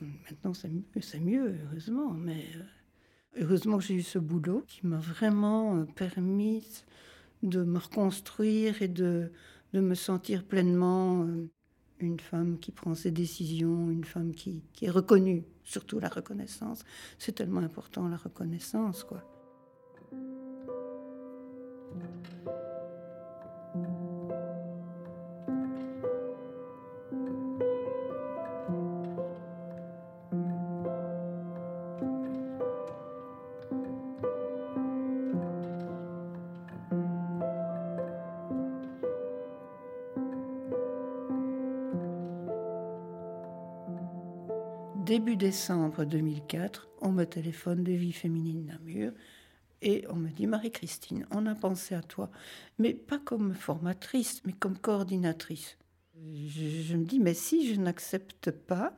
Maintenant, 0.01 0.55
c'est 0.55 0.69
mieux, 0.69 0.85
mieux, 1.21 1.57
heureusement. 1.67 2.11
Mais 2.11 2.45
euh, 2.57 3.43
heureusement 3.43 3.79
que 3.79 3.85
j'ai 3.85 3.95
eu 3.95 4.03
ce 4.03 4.19
boulot 4.19 4.65
qui 4.67 4.87
m'a 4.87 4.99
vraiment 4.99 5.85
permis 5.85 6.85
de 7.43 7.63
me 7.63 7.79
reconstruire 7.79 8.83
et 8.83 8.89
de, 8.89 9.31
de 9.73 9.81
me 9.81 9.95
sentir 9.95 10.45
pleinement 10.45 11.27
une 12.01 12.21
femme 12.21 12.59
qui 12.59 12.73
prend 12.73 12.95
ses 12.95 13.11
décisions, 13.11 13.91
une 13.91 14.05
femme 14.05 14.35
qui, 14.35 14.63
qui 14.73 14.87
est 14.87 14.91
reconnue, 14.91 15.45
surtout 15.65 16.01
la 16.01 16.09
reconnaissance. 16.09 16.85
C'est 17.19 17.33
tellement 17.33 17.61
important 17.61 18.09
la 18.09 18.17
reconnaissance, 18.17 19.05
quoi. 19.05 19.25
Début 45.11 45.35
décembre 45.35 46.05
2004, 46.05 46.89
on 47.01 47.11
me 47.11 47.25
téléphone 47.25 47.83
de 47.83 47.91
Vie 47.91 48.13
Féminine 48.13 48.67
Namur 48.67 49.11
et 49.83 50.05
on 50.09 50.15
me 50.15 50.29
dit 50.29 50.47
Marie-Christine, 50.47 51.27
on 51.33 51.47
a 51.47 51.57
pensé 51.57 51.97
à 51.97 52.01
toi, 52.01 52.31
mais 52.79 52.95
pas 52.95 53.19
comme 53.19 53.55
formatrice, 53.55 54.41
mais 54.45 54.53
comme 54.53 54.79
coordinatrice. 54.79 55.79
Je, 56.15 56.95
me 56.95 57.05
dis, 57.05 57.19
mais 57.19 57.35
si 57.35 57.75
je 57.75 57.81
n'accepte 57.81 58.53
pas 58.53 58.95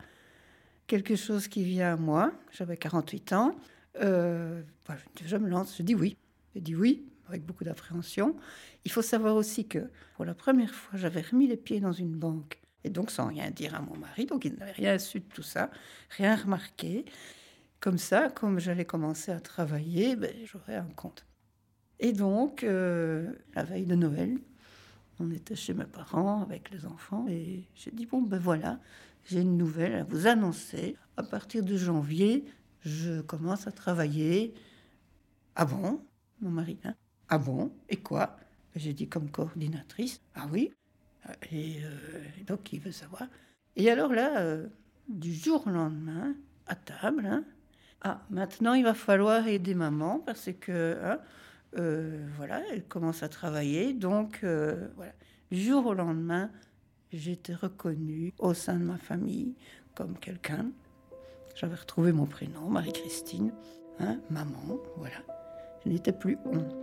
quelque 0.86 1.16
chose 1.16 1.48
qui 1.48 1.64
vient 1.64 1.94
à 1.94 1.96
moi, 1.96 2.34
j'avais 2.50 2.76
48 2.76 3.32
ans, 3.32 3.56
euh, 4.02 4.62
bah, 4.86 4.98
je 5.24 5.36
me 5.38 5.48
lance, 5.48 5.78
je 5.78 5.82
dis 5.82 5.94
oui. 5.94 6.18
Je 6.54 6.60
dis 6.60 6.76
oui, 6.76 7.06
avec 7.26 7.42
beaucoup 7.46 7.64
d'appréhension. 7.64 8.36
Il 8.84 8.90
faut 8.90 9.00
savoir 9.00 9.34
aussi 9.34 9.66
que 9.66 9.90
pour 10.16 10.26
la 10.26 10.34
première 10.34 10.74
fois, 10.74 10.98
j'avais 10.98 11.22
remis 11.22 11.46
les 11.46 11.56
pieds 11.56 11.80
dans 11.80 11.92
une 11.92 12.12
banque 12.12 12.61
et 12.84 12.90
donc 12.90 13.10
sans 13.10 13.28
rien 13.28 13.50
dire 13.50 13.74
à 13.74 13.80
mon 13.80 13.96
mari, 13.96 14.26
donc 14.26 14.44
il 14.44 14.54
n'avait 14.54 14.72
rien 14.72 14.98
su 14.98 15.20
de 15.20 15.24
tout 15.24 15.42
ça, 15.42 15.70
rien 16.10 16.36
remarqué. 16.36 17.04
Comme 17.80 17.98
ça, 17.98 18.30
comme 18.30 18.60
j'allais 18.60 18.84
commencer 18.84 19.32
à 19.32 19.40
travailler, 19.40 20.16
ben, 20.16 20.32
j'aurais 20.44 20.76
un 20.76 20.88
compte. 20.96 21.26
Et 21.98 22.12
donc, 22.12 22.64
euh, 22.64 23.32
la 23.54 23.64
veille 23.64 23.86
de 23.86 23.94
Noël, 23.96 24.38
on 25.20 25.30
était 25.30 25.56
chez 25.56 25.74
mes 25.74 25.84
parents 25.84 26.42
avec 26.42 26.70
les 26.70 26.86
enfants 26.86 27.26
et 27.28 27.68
j'ai 27.74 27.90
dit, 27.92 28.06
bon 28.06 28.22
ben 28.22 28.38
voilà, 28.38 28.80
j'ai 29.24 29.40
une 29.40 29.56
nouvelle 29.56 29.94
à 29.94 30.04
vous 30.04 30.26
annoncer. 30.26 30.96
À 31.16 31.22
partir 31.22 31.62
de 31.64 31.76
janvier, 31.76 32.44
je 32.80 33.20
commence 33.22 33.66
à 33.66 33.72
travailler. 33.72 34.54
Ah 35.54 35.64
bon 35.64 36.04
Mon 36.40 36.50
mari, 36.50 36.78
hein? 36.84 36.94
Ah 37.28 37.38
bon? 37.38 37.72
Et 37.88 37.96
quoi? 37.98 38.36
J'ai 38.76 38.92
dit 38.94 39.08
comme 39.08 39.30
coordinatrice. 39.30 40.20
Ah 40.34 40.46
oui? 40.50 40.72
Et, 41.50 41.76
euh, 41.82 41.88
donc, 42.46 42.72
il 42.72 42.80
veut 42.80 42.92
savoir. 42.92 43.24
Et 43.76 43.90
alors 43.90 44.12
là, 44.12 44.40
euh, 44.40 44.66
du 45.08 45.32
jour 45.32 45.66
au 45.66 45.70
lendemain, 45.70 46.34
à 46.66 46.74
table, 46.74 47.26
hein, 47.26 47.44
ah, 48.02 48.22
maintenant 48.30 48.74
il 48.74 48.84
va 48.84 48.94
falloir 48.94 49.46
aider 49.46 49.74
maman 49.74 50.18
parce 50.18 50.50
que, 50.60 50.98
hein, 51.02 51.18
euh, 51.78 52.26
voilà, 52.36 52.62
elle 52.70 52.84
commence 52.84 53.22
à 53.22 53.28
travailler. 53.28 53.94
Donc, 53.94 54.40
voilà, 54.42 55.12
jour 55.50 55.86
au 55.86 55.94
lendemain, 55.94 56.50
j'étais 57.12 57.54
reconnue 57.54 58.32
au 58.38 58.54
sein 58.54 58.78
de 58.78 58.84
ma 58.84 58.98
famille 58.98 59.54
comme 59.94 60.18
quelqu'un. 60.18 60.70
J'avais 61.54 61.76
retrouvé 61.76 62.12
mon 62.12 62.26
prénom, 62.26 62.68
Marie-Christine, 62.68 63.52
hein, 64.00 64.18
maman, 64.30 64.78
voilà. 64.96 65.18
Je 65.84 65.90
n'étais 65.90 66.12
plus 66.12 66.38
honte. 66.46 66.81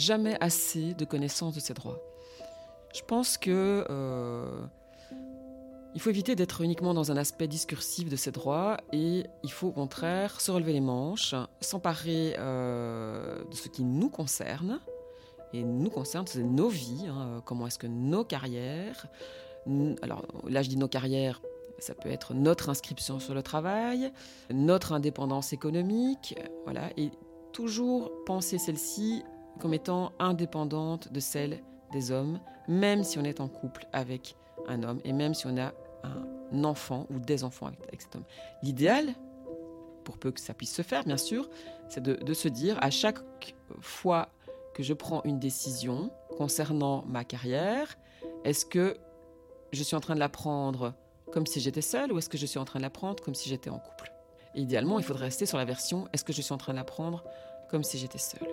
Jamais 0.00 0.36
assez 0.40 0.94
de 0.94 1.04
connaissance 1.04 1.54
de 1.54 1.60
ses 1.60 1.74
droits. 1.74 2.00
Je 2.94 3.02
pense 3.02 3.38
que 3.38 3.86
euh, 3.88 4.62
il 5.94 6.00
faut 6.00 6.10
éviter 6.10 6.34
d'être 6.34 6.60
uniquement 6.62 6.94
dans 6.94 7.12
un 7.12 7.16
aspect 7.16 7.46
discursif 7.46 8.08
de 8.08 8.16
ses 8.16 8.32
droits 8.32 8.78
et 8.92 9.26
il 9.42 9.52
faut 9.52 9.68
au 9.68 9.72
contraire 9.72 10.40
se 10.40 10.50
relever 10.50 10.72
les 10.72 10.80
manches, 10.80 11.34
s'emparer 11.60 12.34
euh, 12.38 13.44
de 13.44 13.54
ce 13.54 13.68
qui 13.68 13.84
nous 13.84 14.10
concerne. 14.10 14.80
Et 15.52 15.64
nous 15.64 15.90
concerne, 15.90 16.26
c'est 16.28 16.44
nos 16.44 16.68
vies, 16.68 17.06
hein, 17.08 17.42
comment 17.44 17.66
est-ce 17.66 17.78
que 17.78 17.88
nos 17.88 18.24
carrières, 18.24 19.06
alors 20.00 20.24
là 20.48 20.62
je 20.62 20.68
dis 20.68 20.76
nos 20.76 20.86
carrières, 20.86 21.42
ça 21.80 21.94
peut 21.94 22.08
être 22.08 22.34
notre 22.34 22.68
inscription 22.68 23.18
sur 23.18 23.34
le 23.34 23.42
travail, 23.42 24.12
notre 24.52 24.92
indépendance 24.92 25.52
économique, 25.52 26.38
voilà, 26.64 26.90
et 26.96 27.10
toujours 27.52 28.12
penser 28.26 28.58
celle-ci 28.58 29.24
comme 29.58 29.74
étant 29.74 30.12
indépendante 30.18 31.12
de 31.12 31.20
celle 31.20 31.60
des 31.92 32.12
hommes, 32.12 32.40
même 32.68 33.04
si 33.04 33.18
on 33.18 33.24
est 33.24 33.40
en 33.40 33.48
couple 33.48 33.86
avec 33.92 34.36
un 34.68 34.82
homme 34.82 35.00
et 35.04 35.12
même 35.12 35.34
si 35.34 35.46
on 35.46 35.56
a 35.58 35.72
un 36.04 36.64
enfant 36.64 37.06
ou 37.10 37.18
des 37.18 37.44
enfants 37.44 37.66
avec, 37.66 38.00
cet 38.00 38.16
homme. 38.16 38.24
L'idéal, 38.62 39.06
pour 40.04 40.18
peu 40.18 40.30
que 40.30 40.40
ça 40.40 40.54
puisse 40.54 40.74
se 40.74 40.82
faire, 40.82 41.04
bien 41.04 41.16
sûr, 41.16 41.48
c'est 41.88 42.02
de, 42.02 42.34
se 42.34 42.48
dire 42.48 42.78
à 42.80 42.90
chaque 42.90 43.18
fois 43.80 44.28
que 44.74 44.82
je 44.82 44.94
prends 44.94 45.22
une 45.24 45.38
décision 45.38 46.10
concernant 46.36 47.04
ma 47.06 47.24
carrière, 47.24 47.96
est-ce 48.44 48.64
que 48.64 48.96
je 49.72 49.82
suis 49.82 49.96
en 49.96 50.00
train 50.00 50.14
de 50.14 50.20
la 50.20 50.28
prendre 50.28 50.94
comme 51.32 51.46
si 51.46 51.60
j'étais 51.60 51.82
seule 51.82 52.12
ou 52.12 52.18
est-ce 52.18 52.28
que 52.28 52.38
je 52.38 52.46
suis 52.46 52.58
en 52.58 52.64
train 52.64 52.78
de 52.78 52.84
la 52.84 52.90
prendre 52.90 53.22
comme 53.22 53.34
si 53.34 53.48
j'étais 53.48 53.70
en 53.70 53.78
couple? 53.78 54.12
Idéalement, 54.54 54.98
il 54.98 55.04
faudrait 55.04 55.26
rester 55.26 55.46
sur 55.46 55.58
la 55.58 55.64
version 55.64 56.08
est-ce 56.12 56.24
que 56.24 56.32
je 56.32 56.42
suis 56.42 56.52
en 56.52 56.58
train 56.58 56.72
de 56.72 56.78
la 56.78 56.84
prendre 56.84 57.24
comme 57.70 57.84
si 57.84 57.98
j'étais 57.98 58.18
seule? 58.18 58.48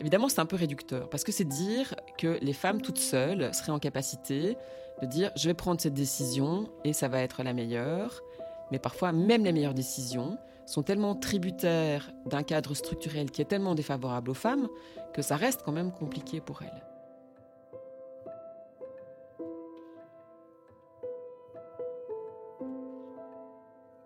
Évidemment, 0.00 0.28
c'est 0.28 0.40
un 0.40 0.46
peu 0.46 0.56
réducteur, 0.56 1.08
parce 1.08 1.24
que 1.24 1.32
c'est 1.32 1.44
dire 1.44 1.94
que 2.18 2.38
les 2.42 2.52
femmes 2.52 2.82
toutes 2.82 2.98
seules 2.98 3.52
seraient 3.54 3.72
en 3.72 3.78
capacité 3.78 4.56
de 5.00 5.06
dire 5.06 5.30
je 5.36 5.48
vais 5.48 5.54
prendre 5.54 5.80
cette 5.80 5.94
décision 5.94 6.68
et 6.84 6.92
ça 6.92 7.08
va 7.08 7.20
être 7.20 7.42
la 7.42 7.54
meilleure. 7.54 8.22
Mais 8.70 8.78
parfois, 8.78 9.12
même 9.12 9.44
les 9.44 9.52
meilleures 9.52 9.74
décisions 9.74 10.38
sont 10.66 10.82
tellement 10.82 11.14
tributaires 11.14 12.10
d'un 12.26 12.42
cadre 12.42 12.74
structurel 12.74 13.30
qui 13.30 13.40
est 13.40 13.46
tellement 13.46 13.74
défavorable 13.74 14.30
aux 14.30 14.34
femmes 14.34 14.68
que 15.14 15.22
ça 15.22 15.36
reste 15.36 15.62
quand 15.64 15.72
même 15.72 15.92
compliqué 15.92 16.40
pour 16.40 16.60
elles. 16.62 16.82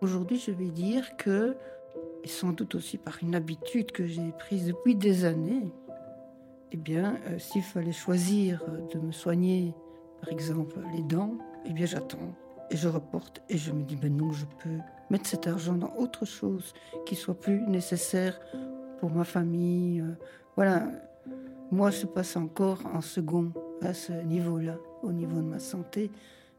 Aujourd'hui, 0.02 0.38
je 0.38 0.50
vais 0.50 0.70
dire 0.70 1.16
que 1.16 1.56
et 2.22 2.28
sans 2.28 2.52
doute 2.52 2.74
aussi 2.74 2.98
par 2.98 3.18
une 3.22 3.34
habitude 3.34 3.92
que 3.92 4.06
j'ai 4.06 4.32
prise 4.38 4.66
depuis 4.66 4.94
des 4.94 5.24
années, 5.24 5.72
eh 6.72 6.76
bien, 6.76 7.16
euh, 7.26 7.38
s'il 7.38 7.62
fallait 7.62 7.92
choisir 7.92 8.64
de 8.92 8.98
me 8.98 9.12
soigner, 9.12 9.74
par 10.20 10.30
exemple, 10.30 10.78
les 10.94 11.02
dents, 11.02 11.34
eh 11.64 11.72
bien, 11.72 11.86
j'attends 11.86 12.34
et 12.70 12.76
je 12.76 12.88
reporte 12.88 13.42
et 13.48 13.58
je 13.58 13.72
me 13.72 13.82
dis, 13.82 13.96
ben 13.96 14.16
non, 14.16 14.32
je 14.32 14.44
peux 14.62 14.78
mettre 15.10 15.26
cet 15.26 15.46
argent 15.46 15.74
dans 15.74 15.92
autre 15.96 16.24
chose 16.24 16.72
qui 17.04 17.16
soit 17.16 17.38
plus 17.38 17.60
nécessaire 17.66 18.40
pour 19.00 19.10
ma 19.10 19.24
famille. 19.24 20.00
Euh, 20.00 20.14
voilà, 20.56 20.86
moi, 21.72 21.90
je 21.90 22.06
passe 22.06 22.36
encore 22.36 22.80
en 22.94 23.00
second 23.00 23.52
à 23.82 23.92
ce 23.92 24.12
niveau-là, 24.12 24.76
au 25.02 25.12
niveau 25.12 25.36
de 25.36 25.46
ma 25.46 25.58
santé. 25.58 26.10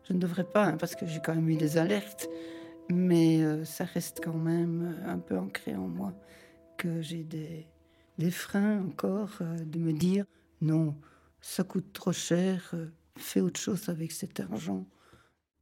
Je 0.04 0.14
ne 0.14 0.20
devrais 0.20 0.44
pas, 0.44 0.66
hein, 0.66 0.78
parce 0.78 0.96
que 0.96 1.06
j'ai 1.06 1.22
quand 1.22 1.36
même 1.36 1.50
eu 1.50 1.56
des 1.56 1.78
alertes, 1.78 2.28
mais 2.90 3.42
euh, 3.44 3.64
ça 3.64 3.86
reste 3.86 4.22
quand 4.24 4.34
même 4.38 4.98
un 5.06 5.20
peu 5.20 5.38
ancré 5.38 5.76
en 5.76 5.88
moi 5.88 6.14
que 6.78 7.02
j'ai 7.02 7.24
des, 7.24 7.68
des 8.22 8.32
freins 8.32 8.84
encore 8.84 9.36
euh, 9.42 9.58
de 9.58 9.80
me 9.80 9.94
dire 9.94 10.26
non, 10.62 10.96
ça 11.42 11.64
coûte 11.64 11.92
trop 11.92 12.12
cher, 12.12 12.70
euh, 12.76 12.86
fais 13.18 13.42
autre 13.42 13.60
chose 13.60 13.90
avec 13.90 14.12
cet 14.12 14.40
argent. 14.40 14.86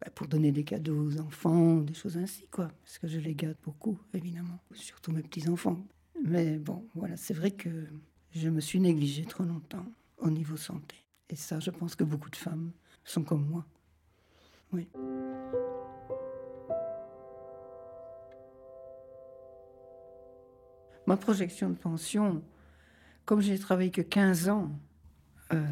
Bah, 0.01 0.09
pour 0.13 0.27
donner 0.27 0.51
des 0.51 0.65
cadeaux 0.65 1.07
aux 1.07 1.19
enfants, 1.19 1.77
des 1.77 1.93
choses 1.93 2.17
ainsi, 2.17 2.47
quoi. 2.47 2.69
Parce 2.83 2.99
que 2.99 3.07
je 3.07 3.19
les 3.19 3.33
garde 3.33 3.57
beaucoup, 3.63 3.97
évidemment. 4.13 4.59
Surtout 4.73 5.11
mes 5.11 5.21
petits-enfants. 5.21 5.85
Mais 6.23 6.57
bon, 6.57 6.85
voilà, 6.95 7.15
c'est 7.15 7.33
vrai 7.33 7.51
que 7.51 7.85
je 8.31 8.49
me 8.49 8.59
suis 8.59 8.79
négligée 8.79 9.25
trop 9.25 9.43
longtemps 9.43 9.85
au 10.17 10.29
niveau 10.29 10.57
santé. 10.57 10.97
Et 11.29 11.35
ça, 11.35 11.59
je 11.59 11.71
pense 11.71 11.95
que 11.95 12.03
beaucoup 12.03 12.29
de 12.29 12.35
femmes 12.35 12.71
sont 13.05 13.23
comme 13.23 13.45
moi. 13.45 13.65
Oui. 14.73 14.87
Ma 21.09 21.17
projection 21.17 21.71
de 21.71 21.75
pension, 21.75 22.43
comme 23.25 23.41
j'ai 23.41 23.57
travaillé 23.57 23.89
que 23.89 24.03
15 24.03 24.47
ans 24.49 24.69
euh, 25.51 25.65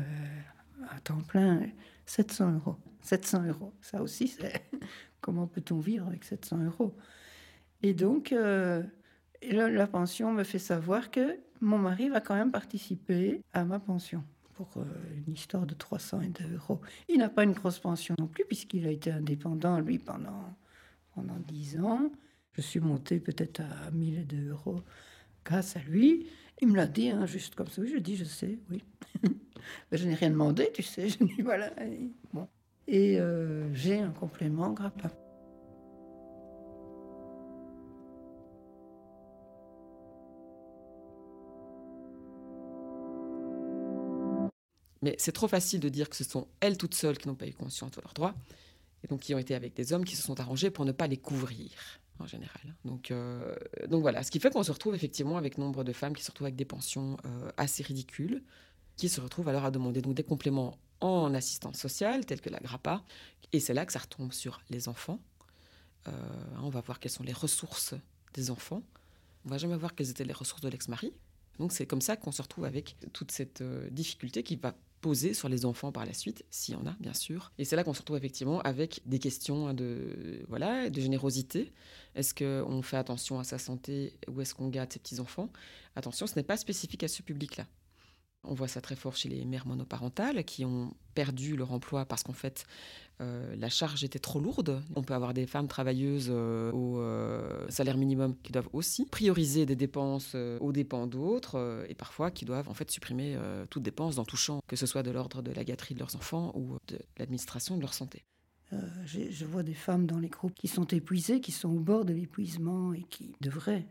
à 0.90 1.00
temps 1.00 1.22
plein, 1.22 1.62
700 2.08 2.54
euros. 2.54 2.76
700 3.02 3.44
euros, 3.44 3.72
ça 3.80 4.02
aussi, 4.02 4.30
c'est 4.30 4.64
comment 5.22 5.46
peut-on 5.46 5.78
vivre 5.78 6.08
avec 6.08 6.24
700 6.24 6.64
euros? 6.64 6.96
Et 7.84 7.94
donc, 7.94 8.32
euh, 8.32 8.82
la, 9.44 9.86
pension 9.86 10.34
me 10.34 10.44
fait 10.44 10.58
savoir 10.58 11.12
que 11.12 11.38
mon 11.62 11.78
mari 11.78 12.10
va 12.10 12.20
quand 12.20 12.34
même 12.34 12.52
participer 12.52 13.44
à 13.54 13.64
ma 13.64 13.80
pension 13.80 14.24
pour 14.56 14.72
euh, 14.78 14.86
une 15.28 15.34
histoire 15.34 15.68
de 15.68 15.76
300 15.76 16.20
euros. 16.52 16.82
Il 17.10 17.20
n'a 17.20 17.30
pas 17.30 17.44
une 17.44 17.54
grosse 17.54 17.78
pension 17.78 18.16
non 18.18 18.26
plus, 18.26 18.44
puisqu'il 18.46 18.88
a 18.88 18.92
été 18.92 19.12
indépendant, 19.12 19.80
lui, 19.82 20.00
pendant, 20.00 20.58
pendant 21.14 21.38
10 21.48 21.78
ans. 21.82 22.12
Je 22.54 22.62
suis 22.62 22.80
montée 22.80 23.20
peut-être 23.20 23.62
à 23.62 23.92
1002 23.92 24.50
euros 24.50 24.82
grâce 25.48 25.76
à 25.76 25.80
lui. 25.80 26.28
Il 26.62 26.70
me 26.70 26.76
l'a 26.76 26.88
dit, 26.88 27.10
hein, 27.10 27.26
juste 27.26 27.56
comme 27.56 27.68
ça. 27.68 27.82
Oui, 27.82 27.90
je 27.94 28.00
dis, 28.00 28.16
je 28.16 28.26
sais, 28.26 28.60
oui. 28.70 28.84
Mais 29.92 29.98
je 29.98 30.08
n'ai 30.08 30.16
rien 30.16 30.30
demandé, 30.30 30.70
tu 30.74 30.84
sais. 30.84 31.10
Je 31.10 31.24
dis, 31.24 31.42
voilà. 31.42 31.72
bon 32.34 32.48
et 32.88 33.20
euh, 33.20 33.74
j'ai 33.74 34.00
un 34.00 34.12
complément 34.12 34.72
grappin. 34.72 35.12
Mais 45.02 45.16
c'est 45.20 45.32
trop 45.32 45.48
facile 45.48 45.80
de 45.80 45.90
dire 45.90 46.10
que 46.10 46.16
ce 46.16 46.24
sont 46.24 46.48
elles 46.60 46.78
toutes 46.78 46.96
seules 46.96 47.18
qui 47.18 47.28
n'ont 47.28 47.36
pas 47.36 47.48
eu 47.48 47.54
conscience 47.54 47.92
de 47.92 48.02
leurs 48.02 48.14
droits, 48.14 48.36
et 49.04 49.08
donc 49.08 49.22
qui 49.22 49.36
ont 49.36 49.38
été 49.38 49.54
avec 49.54 49.76
des 49.76 49.94
hommes 49.94 50.06
qui 50.06 50.16
se 50.16 50.24
sont 50.24 50.40
arrangés 50.40 50.72
pour 50.72 50.86
ne 50.86 50.92
pas 50.92 51.08
les 51.08 51.18
couvrir, 51.18 51.70
en 52.20 52.26
général. 52.26 52.76
Donc, 52.86 53.12
euh, 53.12 53.56
donc 53.88 54.02
voilà, 54.02 54.24
ce 54.24 54.32
qui 54.32 54.40
fait 54.40 54.52
qu'on 54.52 54.64
se 54.64 54.72
retrouve 54.72 54.96
effectivement 54.96 55.38
avec 55.38 55.58
nombre 55.58 55.84
de 55.84 55.94
femmes 55.94 56.16
qui 56.16 56.24
se 56.24 56.32
retrouvent 56.32 56.48
avec 56.48 56.56
des 56.56 56.66
pensions 56.66 57.18
euh, 57.26 57.52
assez 57.58 57.84
ridicules, 57.84 58.44
qui 58.96 59.10
se 59.10 59.22
retrouvent 59.22 59.50
alors 59.50 59.66
à 59.66 59.72
demander 59.72 60.02
donc 60.02 60.16
des 60.16 60.24
compléments 60.24 60.78
en 61.02 61.34
assistance 61.34 61.78
sociale, 61.78 62.26
telle 62.26 62.42
que 62.42 62.50
la 62.50 62.60
GRAPA. 62.60 63.04
Et 63.54 63.60
c'est 63.60 63.74
là 63.74 63.86
que 63.86 63.94
ça 63.94 64.00
retombe 64.00 64.34
sur 64.34 64.62
les 64.70 64.88
enfants. 64.88 65.20
Euh, 66.08 66.12
on 66.62 66.70
va 66.70 66.82
voir 66.82 67.00
quelles 67.00 67.12
sont 67.12 67.24
les 67.24 67.34
ressources 67.34 67.94
des 68.34 68.50
enfants. 68.50 68.82
On 69.46 69.50
va 69.50 69.58
jamais 69.58 69.78
voir 69.78 69.96
quelles 69.96 70.10
étaient 70.10 70.26
les 70.26 70.34
ressources 70.34 70.62
de 70.62 70.70
l'ex-mari. 70.70 71.14
Donc 71.60 71.72
c'est 71.72 71.86
comme 71.86 72.02
ça 72.02 72.18
qu'on 72.18 72.32
se 72.32 72.42
retrouve 72.42 72.66
avec 72.66 72.98
toute 73.14 73.32
cette 73.32 73.64
difficulté 73.92 74.44
qui 74.44 74.56
va 74.58 74.76
sur 75.16 75.50
les 75.50 75.66
enfants 75.66 75.92
par 75.92 76.06
la 76.06 76.14
suite, 76.14 76.46
s'il 76.50 76.76
y 76.76 76.78
en 76.78 76.86
a 76.86 76.96
bien 77.00 77.14
sûr. 77.14 77.52
Et 77.58 77.66
c'est 77.66 77.76
là 77.76 77.84
qu'on 77.84 77.94
se 77.94 78.00
retrouve 78.00 78.18
effectivement 78.18 78.62
avec 78.62 79.02
des 79.06 79.20
questions 79.20 79.74
de, 79.74 80.46
voilà, 80.48 80.90
de 80.90 81.02
générosité. 81.02 81.74
Est-ce 82.16 82.34
qu'on 82.34 82.82
fait 82.82 82.98
attention 82.98 83.40
à 83.40 83.44
sa 83.44 83.58
santé 83.58 84.14
ou 84.28 84.42
est-ce 84.42 84.54
qu'on 84.54 84.70
garde 84.70 84.92
ses 84.92 85.00
petits-enfants? 85.00 85.50
Attention, 85.96 86.28
ce 86.28 86.36
n'est 86.36 86.44
pas 86.44 86.58
spécifique 86.58 87.04
à 87.04 87.08
ce 87.08 87.22
public-là. 87.22 87.66
On 88.50 88.54
voit 88.54 88.68
ça 88.68 88.82
très 88.82 88.96
fort 88.96 89.16
chez 89.16 89.30
les 89.30 89.46
mères 89.46 89.68
monoparentales 89.68 90.44
qui 90.46 90.66
ont 90.66 90.94
perdu 91.14 91.56
leur 91.56 91.74
emploi 91.74 92.06
parce 92.06 92.24
qu'en 92.24 92.34
fait, 92.34 92.66
euh, 93.20 93.56
la 93.56 93.70
charge 93.70 94.04
était 94.04 94.20
trop 94.20 94.40
lourde. 94.40 94.82
On 94.96 95.02
peut 95.02 95.14
avoir 95.14 95.34
des 95.34 95.48
femmes 95.48 95.68
travailleuses 95.68 96.30
euh, 96.30 96.72
au 96.72 97.00
euh, 97.00 97.66
salaire 97.70 97.98
minimum 97.98 98.36
qui 98.44 98.52
doivent 98.52 98.70
aussi 98.74 99.06
prioriser 99.06 99.66
des 99.66 99.76
dépenses 99.76 100.36
aux 100.36 100.72
dépens 100.72 101.08
d'autres 101.08 101.86
et 101.90 101.96
parfois 101.96 102.32
qui 102.32 102.46
doivent 102.46 102.70
en 102.70 102.74
fait 102.74 102.90
supprimer 102.92 103.38
toutes 103.70 103.84
dépenses 103.84 104.18
en 104.18 104.26
touchant 104.26 104.62
que 104.68 104.76
ce 104.76 104.86
soit 104.86 105.04
de 105.04 105.12
l'ordre 105.12 105.42
de 105.42 105.52
la 105.52 105.64
gâterie 105.64 105.94
de 105.94 106.00
leurs 106.00 106.16
enfants 106.16 106.52
ou 106.56 106.78
de 106.88 107.00
l'administration 107.18 107.76
de 107.76 107.82
leur 107.82 107.94
santé. 107.94 108.24
je 109.06 109.46
vois 109.46 109.64
des 109.64 109.74
femmes 109.74 110.06
dans 110.06 110.20
les 110.20 110.30
groupes 110.30 110.56
qui 110.56 110.68
sont 110.68 110.86
épuisées, 110.86 111.42
qui 111.42 111.52
sont 111.52 111.70
au 111.70 111.80
bord 111.80 112.06
de 112.06 112.14
l'épuisement 112.14 112.94
et 112.94 113.04
qui 113.04 113.36
devraient 113.42 113.88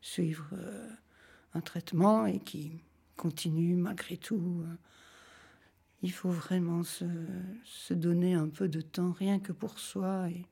suivre 0.00 0.46
un 1.54 1.60
traitement 1.60 2.26
et 2.26 2.38
qui 2.38 2.80
continue 3.20 3.76
malgré 3.76 4.16
tout. 4.16 4.64
Il 6.02 6.10
faut 6.10 6.30
vraiment 6.30 6.82
se, 6.82 7.04
se, 7.64 7.92
donner 7.92 8.32
un 8.32 8.48
peu 8.48 8.66
de 8.66 8.80
temps, 8.80 9.12
rien 9.12 9.38
que 9.38 9.52
pour 9.52 9.78
soi, 9.78 10.30
et 10.30 10.46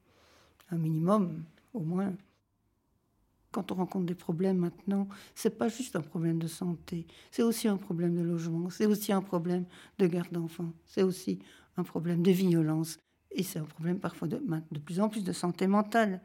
un 0.71 0.77
minimum 0.77 1.45
au 1.73 1.81
moins. 1.81 2.15
Quand 3.51 3.73
on 3.73 3.77
rencontre 3.77 4.05
des 4.05 4.15
problèmes 4.15 4.59
maintenant, 4.59 5.09
c'est 5.35 5.57
pas 5.57 5.69
juste 5.69 5.97
un 5.97 6.03
problème 6.03 6.39
de 6.39 6.47
santé, 6.47 7.07
c'est 7.31 7.43
aussi 7.43 7.67
un 7.67 7.79
problème 7.79 8.15
de 8.15 8.21
logement, 8.21 8.69
c'est 8.69 8.85
aussi 8.85 9.11
un 9.11 9.23
problème 9.23 9.65
de 9.99 10.07
garde 10.07 10.31
d'enfants, 10.31 10.75
c'est 10.85 11.03
aussi 11.03 11.39
un 11.79 11.85
problème 11.85 12.23
de 12.23 12.31
violence, 12.31 12.99
et 13.31 13.43
c'est 13.43 13.59
un 13.59 13.65
problème 13.65 13.99
parfois 13.99 14.29
de, 14.29 14.43
de 14.71 14.79
plus 14.79 15.01
en 15.01 15.09
plus 15.09 15.25
de 15.25 15.33
santé 15.33 15.67
mentale. 15.67 16.21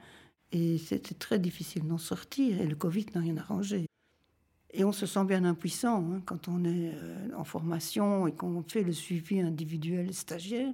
Et 0.52 0.78
c'était 0.78 1.16
très 1.16 1.40
difficile 1.40 1.88
d'en 1.88 1.98
sortir, 1.98 2.60
et 2.60 2.68
le 2.68 2.76
Covid 2.76 3.06
n'a 3.16 3.22
rien 3.22 3.38
arrangé. 3.38 3.88
Et 4.76 4.84
on 4.84 4.92
se 4.92 5.06
sent 5.06 5.24
bien 5.26 5.46
impuissant 5.46 6.04
hein, 6.04 6.22
quand 6.26 6.48
on 6.48 6.66
est 6.66 6.92
euh, 6.96 7.30
en 7.38 7.44
formation 7.44 8.26
et 8.26 8.34
qu'on 8.34 8.64
fait 8.64 8.82
le 8.82 8.92
suivi 8.92 9.40
individuel 9.40 10.12
stagiaire, 10.16 10.74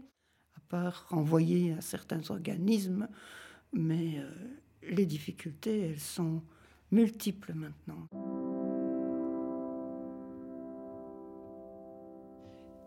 à 0.55 0.59
part 0.69 1.05
renvoyer 1.09 1.73
à 1.73 1.81
certains 1.81 2.21
organismes. 2.29 3.09
Mais 3.73 4.19
euh, 4.19 4.29
les 4.89 5.05
difficultés, 5.05 5.81
elles 5.81 5.99
sont 5.99 6.41
multiples 6.91 7.53
maintenant. 7.53 8.07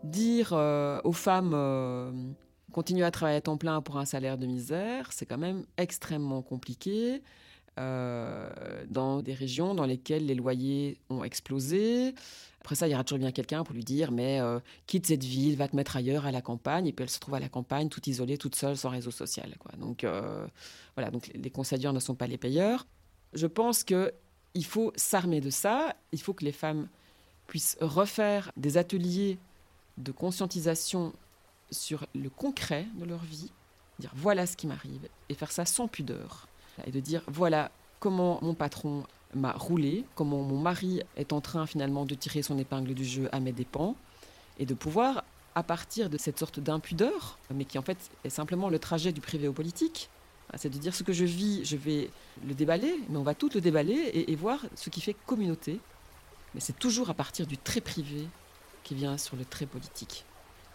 Dire 0.03 0.53
euh, 0.53 0.99
aux 1.03 1.13
femmes 1.13 2.35
continuer 2.71 3.05
à 3.05 3.11
travailler 3.11 3.37
à 3.37 3.41
temps 3.41 3.57
plein 3.57 3.81
pour 3.81 3.97
un 3.97 4.05
salaire 4.05 4.39
de 4.39 4.47
misère, 4.47 5.11
c'est 5.11 5.27
quand 5.27 5.37
même 5.37 5.63
extrêmement 5.77 6.41
compliqué. 6.41 7.21
Euh, 7.79 8.51
dans 8.87 9.23
des 9.23 9.33
régions 9.33 9.73
dans 9.73 9.87
lesquelles 9.87 10.27
les 10.27 10.35
loyers 10.35 10.99
ont 11.09 11.23
explosé. 11.23 12.13
Après 12.61 12.75
ça, 12.75 12.87
il 12.87 12.91
y 12.91 12.93
aura 12.93 13.03
toujours 13.03 13.17
bien 13.17 13.31
quelqu'un 13.31 13.63
pour 13.63 13.73
lui 13.73 13.83
dire 13.83 14.11
mais 14.11 14.39
euh, 14.39 14.59
quitte 14.85 15.07
cette 15.07 15.23
ville, 15.23 15.57
va 15.57 15.67
te 15.67 15.75
mettre 15.75 15.97
ailleurs 15.97 16.27
à 16.27 16.31
la 16.31 16.43
campagne. 16.43 16.85
Et 16.85 16.93
puis 16.93 17.01
elle 17.01 17.09
se 17.09 17.19
trouve 17.19 17.33
à 17.33 17.39
la 17.39 17.49
campagne, 17.49 17.89
toute 17.89 18.05
isolée, 18.05 18.37
toute 18.37 18.55
seule, 18.55 18.77
sans 18.77 18.89
réseau 18.89 19.09
social. 19.09 19.55
Donc 19.79 20.03
euh, 20.03 20.45
voilà, 20.95 21.09
donc 21.09 21.31
les 21.33 21.49
conseillers 21.49 21.91
ne 21.91 21.99
sont 21.99 22.13
pas 22.13 22.27
les 22.27 22.37
payeurs. 22.37 22.85
Je 23.33 23.47
pense 23.47 23.83
que 23.83 24.13
il 24.53 24.65
faut 24.65 24.93
s'armer 24.95 25.41
de 25.41 25.49
ça. 25.49 25.95
Il 26.11 26.21
faut 26.21 26.33
que 26.33 26.45
les 26.45 26.51
femmes 26.51 26.87
puissent 27.47 27.77
refaire 27.81 28.51
des 28.55 28.77
ateliers 28.77 29.39
de 29.97 30.11
conscientisation 30.11 31.11
sur 31.71 32.05
le 32.13 32.29
concret 32.29 32.85
de 32.99 33.05
leur 33.05 33.23
vie, 33.23 33.51
dire 33.97 34.11
voilà 34.15 34.45
ce 34.45 34.55
qui 34.55 34.67
m'arrive, 34.67 35.09
et 35.29 35.33
faire 35.33 35.51
ça 35.51 35.65
sans 35.65 35.87
pudeur 35.87 36.47
et 36.85 36.91
de 36.91 36.99
dire 36.99 37.21
voilà 37.27 37.71
comment 37.99 38.39
mon 38.41 38.53
patron 38.53 39.03
m'a 39.35 39.53
roulé, 39.53 40.05
comment 40.15 40.43
mon 40.43 40.59
mari 40.59 41.01
est 41.15 41.33
en 41.33 41.41
train 41.41 41.65
finalement 41.65 42.05
de 42.05 42.15
tirer 42.15 42.41
son 42.41 42.57
épingle 42.57 42.93
du 42.93 43.05
jeu 43.05 43.29
à 43.31 43.39
mes 43.39 43.51
dépens, 43.51 43.95
et 44.59 44.65
de 44.65 44.73
pouvoir, 44.73 45.23
à 45.55 45.63
partir 45.63 46.09
de 46.09 46.17
cette 46.17 46.37
sorte 46.37 46.59
d'impudeur, 46.59 47.37
mais 47.53 47.65
qui 47.65 47.79
en 47.79 47.81
fait 47.81 47.97
est 48.23 48.29
simplement 48.29 48.69
le 48.69 48.79
trajet 48.79 49.11
du 49.11 49.21
privé 49.21 49.47
au 49.47 49.53
politique, 49.53 50.09
c'est 50.55 50.69
de 50.69 50.77
dire 50.77 50.93
ce 50.93 51.03
que 51.03 51.13
je 51.13 51.25
vis, 51.25 51.65
je 51.65 51.75
vais 51.75 52.09
le 52.45 52.53
déballer, 52.53 52.99
mais 53.09 53.17
on 53.17 53.23
va 53.23 53.33
tout 53.33 53.49
le 53.53 53.61
déballer 53.61 53.93
et, 53.93 54.31
et 54.31 54.35
voir 54.35 54.59
ce 54.75 54.89
qui 54.89 55.01
fait 55.01 55.15
communauté. 55.25 55.79
Mais 56.53 56.59
c'est 56.59 56.77
toujours 56.77 57.09
à 57.09 57.13
partir 57.15 57.47
du 57.47 57.57
très 57.57 57.81
privé 57.81 58.27
qui 58.83 58.93
vient 58.93 59.17
sur 59.17 59.35
le 59.35 59.45
très 59.45 59.65
politique. 59.65 60.25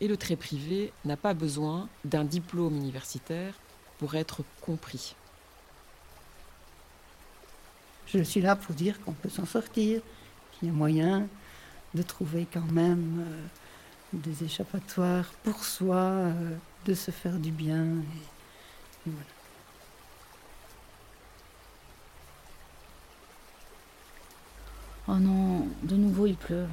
Et 0.00 0.08
le 0.08 0.16
très 0.16 0.37
privé 0.37 0.92
n'a 1.04 1.16
pas 1.16 1.34
besoin 1.34 1.88
d'un 2.04 2.24
diplôme 2.24 2.76
universitaire 2.76 3.54
pour 3.98 4.14
être 4.14 4.42
compris. 4.61 5.14
Je 8.14 8.22
suis 8.22 8.40
là 8.40 8.56
pour 8.56 8.74
dire 8.74 9.00
qu'on 9.02 9.12
peut 9.12 9.28
s'en 9.28 9.44
sortir, 9.44 10.00
qu'il 10.52 10.68
y 10.68 10.70
a 10.70 10.74
moyen 10.74 11.26
de 11.94 12.02
trouver 12.02 12.46
quand 12.50 12.70
même 12.72 13.24
euh, 13.26 13.46
des 14.14 14.44
échappatoires 14.44 15.30
pour 15.44 15.62
soi, 15.64 15.96
euh, 15.96 16.56
de 16.86 16.94
se 16.94 17.10
faire 17.10 17.38
du 17.38 17.50
bien. 17.50 17.86
Oh 25.06 25.16
non, 25.16 25.66
de 25.82 25.96
nouveau 25.96 26.26
il 26.26 26.36
pleut. 26.36 26.66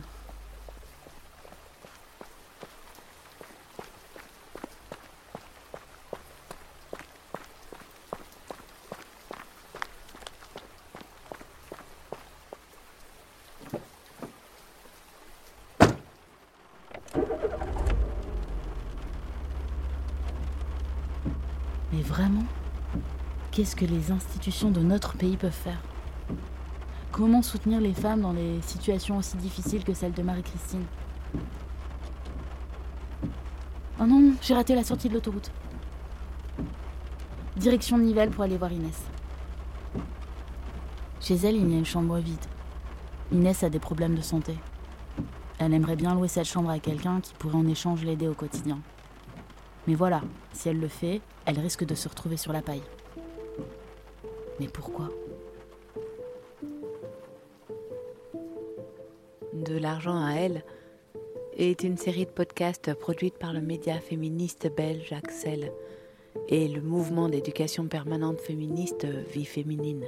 Vraiment, 22.02 22.44
qu'est-ce 23.52 23.76
que 23.76 23.86
les 23.86 24.12
institutions 24.12 24.72
de 24.72 24.82
notre 24.82 25.16
pays 25.16 25.38
peuvent 25.38 25.52
faire? 25.52 25.82
Comment 27.12 27.42
soutenir 27.42 27.80
les 27.80 27.94
femmes 27.94 28.22
dans 28.22 28.34
des 28.34 28.62
situations 28.62 29.18
aussi 29.18 29.38
difficiles 29.38 29.84
que 29.84 29.94
celle 29.94 30.12
de 30.12 30.22
Marie-Christine? 30.22 30.84
Oh 34.00 34.06
non, 34.06 34.34
j'ai 34.42 34.54
raté 34.54 34.76
la 34.76 34.84
sortie 34.84 35.08
de 35.08 35.14
l'autoroute. 35.14 35.52
Direction 37.56 37.98
Nivelles 37.98 38.32
pour 38.32 38.44
aller 38.44 38.58
voir 38.58 38.74
Inès. 38.74 39.02
Chez 41.22 41.36
elle, 41.36 41.56
il 41.56 41.72
y 41.72 41.76
a 41.76 41.78
une 41.78 41.86
chambre 41.86 42.18
vide. 42.18 42.46
Inès 43.32 43.64
a 43.64 43.70
des 43.70 43.80
problèmes 43.80 44.16
de 44.16 44.22
santé. 44.22 44.58
Elle 45.58 45.74
aimerait 45.74 45.96
bien 45.96 46.14
louer 46.14 46.28
cette 46.28 46.46
chambre 46.46 46.70
à 46.70 46.80
quelqu'un 46.80 47.22
qui 47.22 47.34
pourrait 47.34 47.56
en 47.56 47.66
échange 47.66 48.04
l'aider 48.04 48.28
au 48.28 48.34
quotidien. 48.34 48.80
Mais 49.88 49.96
voilà, 49.96 50.22
si 50.54 50.70
elle 50.70 50.80
le 50.80 50.88
fait, 50.88 51.22
elle 51.46 51.60
risque 51.60 51.86
de 51.86 51.96
se 51.96 52.10
retrouver 52.10 52.38
sur 52.38 52.54
la 52.54 52.62
paille. 52.62 52.82
Mais 54.60 54.68
pourquoi? 54.68 55.10
De 59.54 59.78
l'argent 59.78 60.24
à 60.24 60.34
elle 60.34 60.64
est 61.58 61.84
une 61.84 61.98
série 61.98 62.26
de 62.26 62.32
podcasts 62.32 62.94
produite 62.94 63.38
par 63.38 63.54
le 63.54 63.62
média 63.62 64.00
féministe 64.00 64.70
belge 64.76 65.14
Axel 65.14 65.72
et 66.50 66.68
le 66.68 66.82
mouvement 66.82 67.30
d'éducation 67.30 67.88
permanente 67.88 68.42
féministe 68.42 69.06
Vie 69.06 69.46
féminine. 69.46 70.06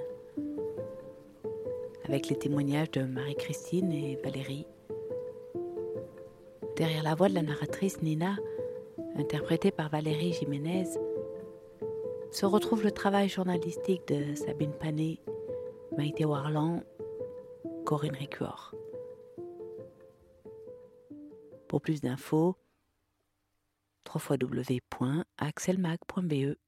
Avec 2.06 2.30
les 2.30 2.36
témoignages 2.38 2.92
de 2.92 3.04
Marie-Christine 3.04 3.92
et 3.92 4.18
Valérie. 4.24 4.66
Derrière 6.76 7.04
la 7.04 7.16
voix 7.16 7.30
de 7.30 7.34
la 7.34 7.42
narratrice 7.42 8.02
Nina, 8.02 8.36
interprétée 9.18 9.72
par 9.72 9.90
Valérie 9.90 10.34
Jiménez, 10.34 10.86
se 12.32 12.46
retrouve 12.46 12.84
le 12.84 12.92
travail 12.92 13.30
journalistique 13.30 14.08
de 14.08 14.36
Sabine 14.36 14.74
Panet, 14.74 15.20
Maïté 15.98 16.26
Warlan, 16.26 16.84
Corinne 17.86 18.16
Ricuor. 18.16 18.76
Pour 21.68 21.82
plus 21.82 22.02
d'infos, 22.02 22.56
www.axelmag.be 24.14 26.67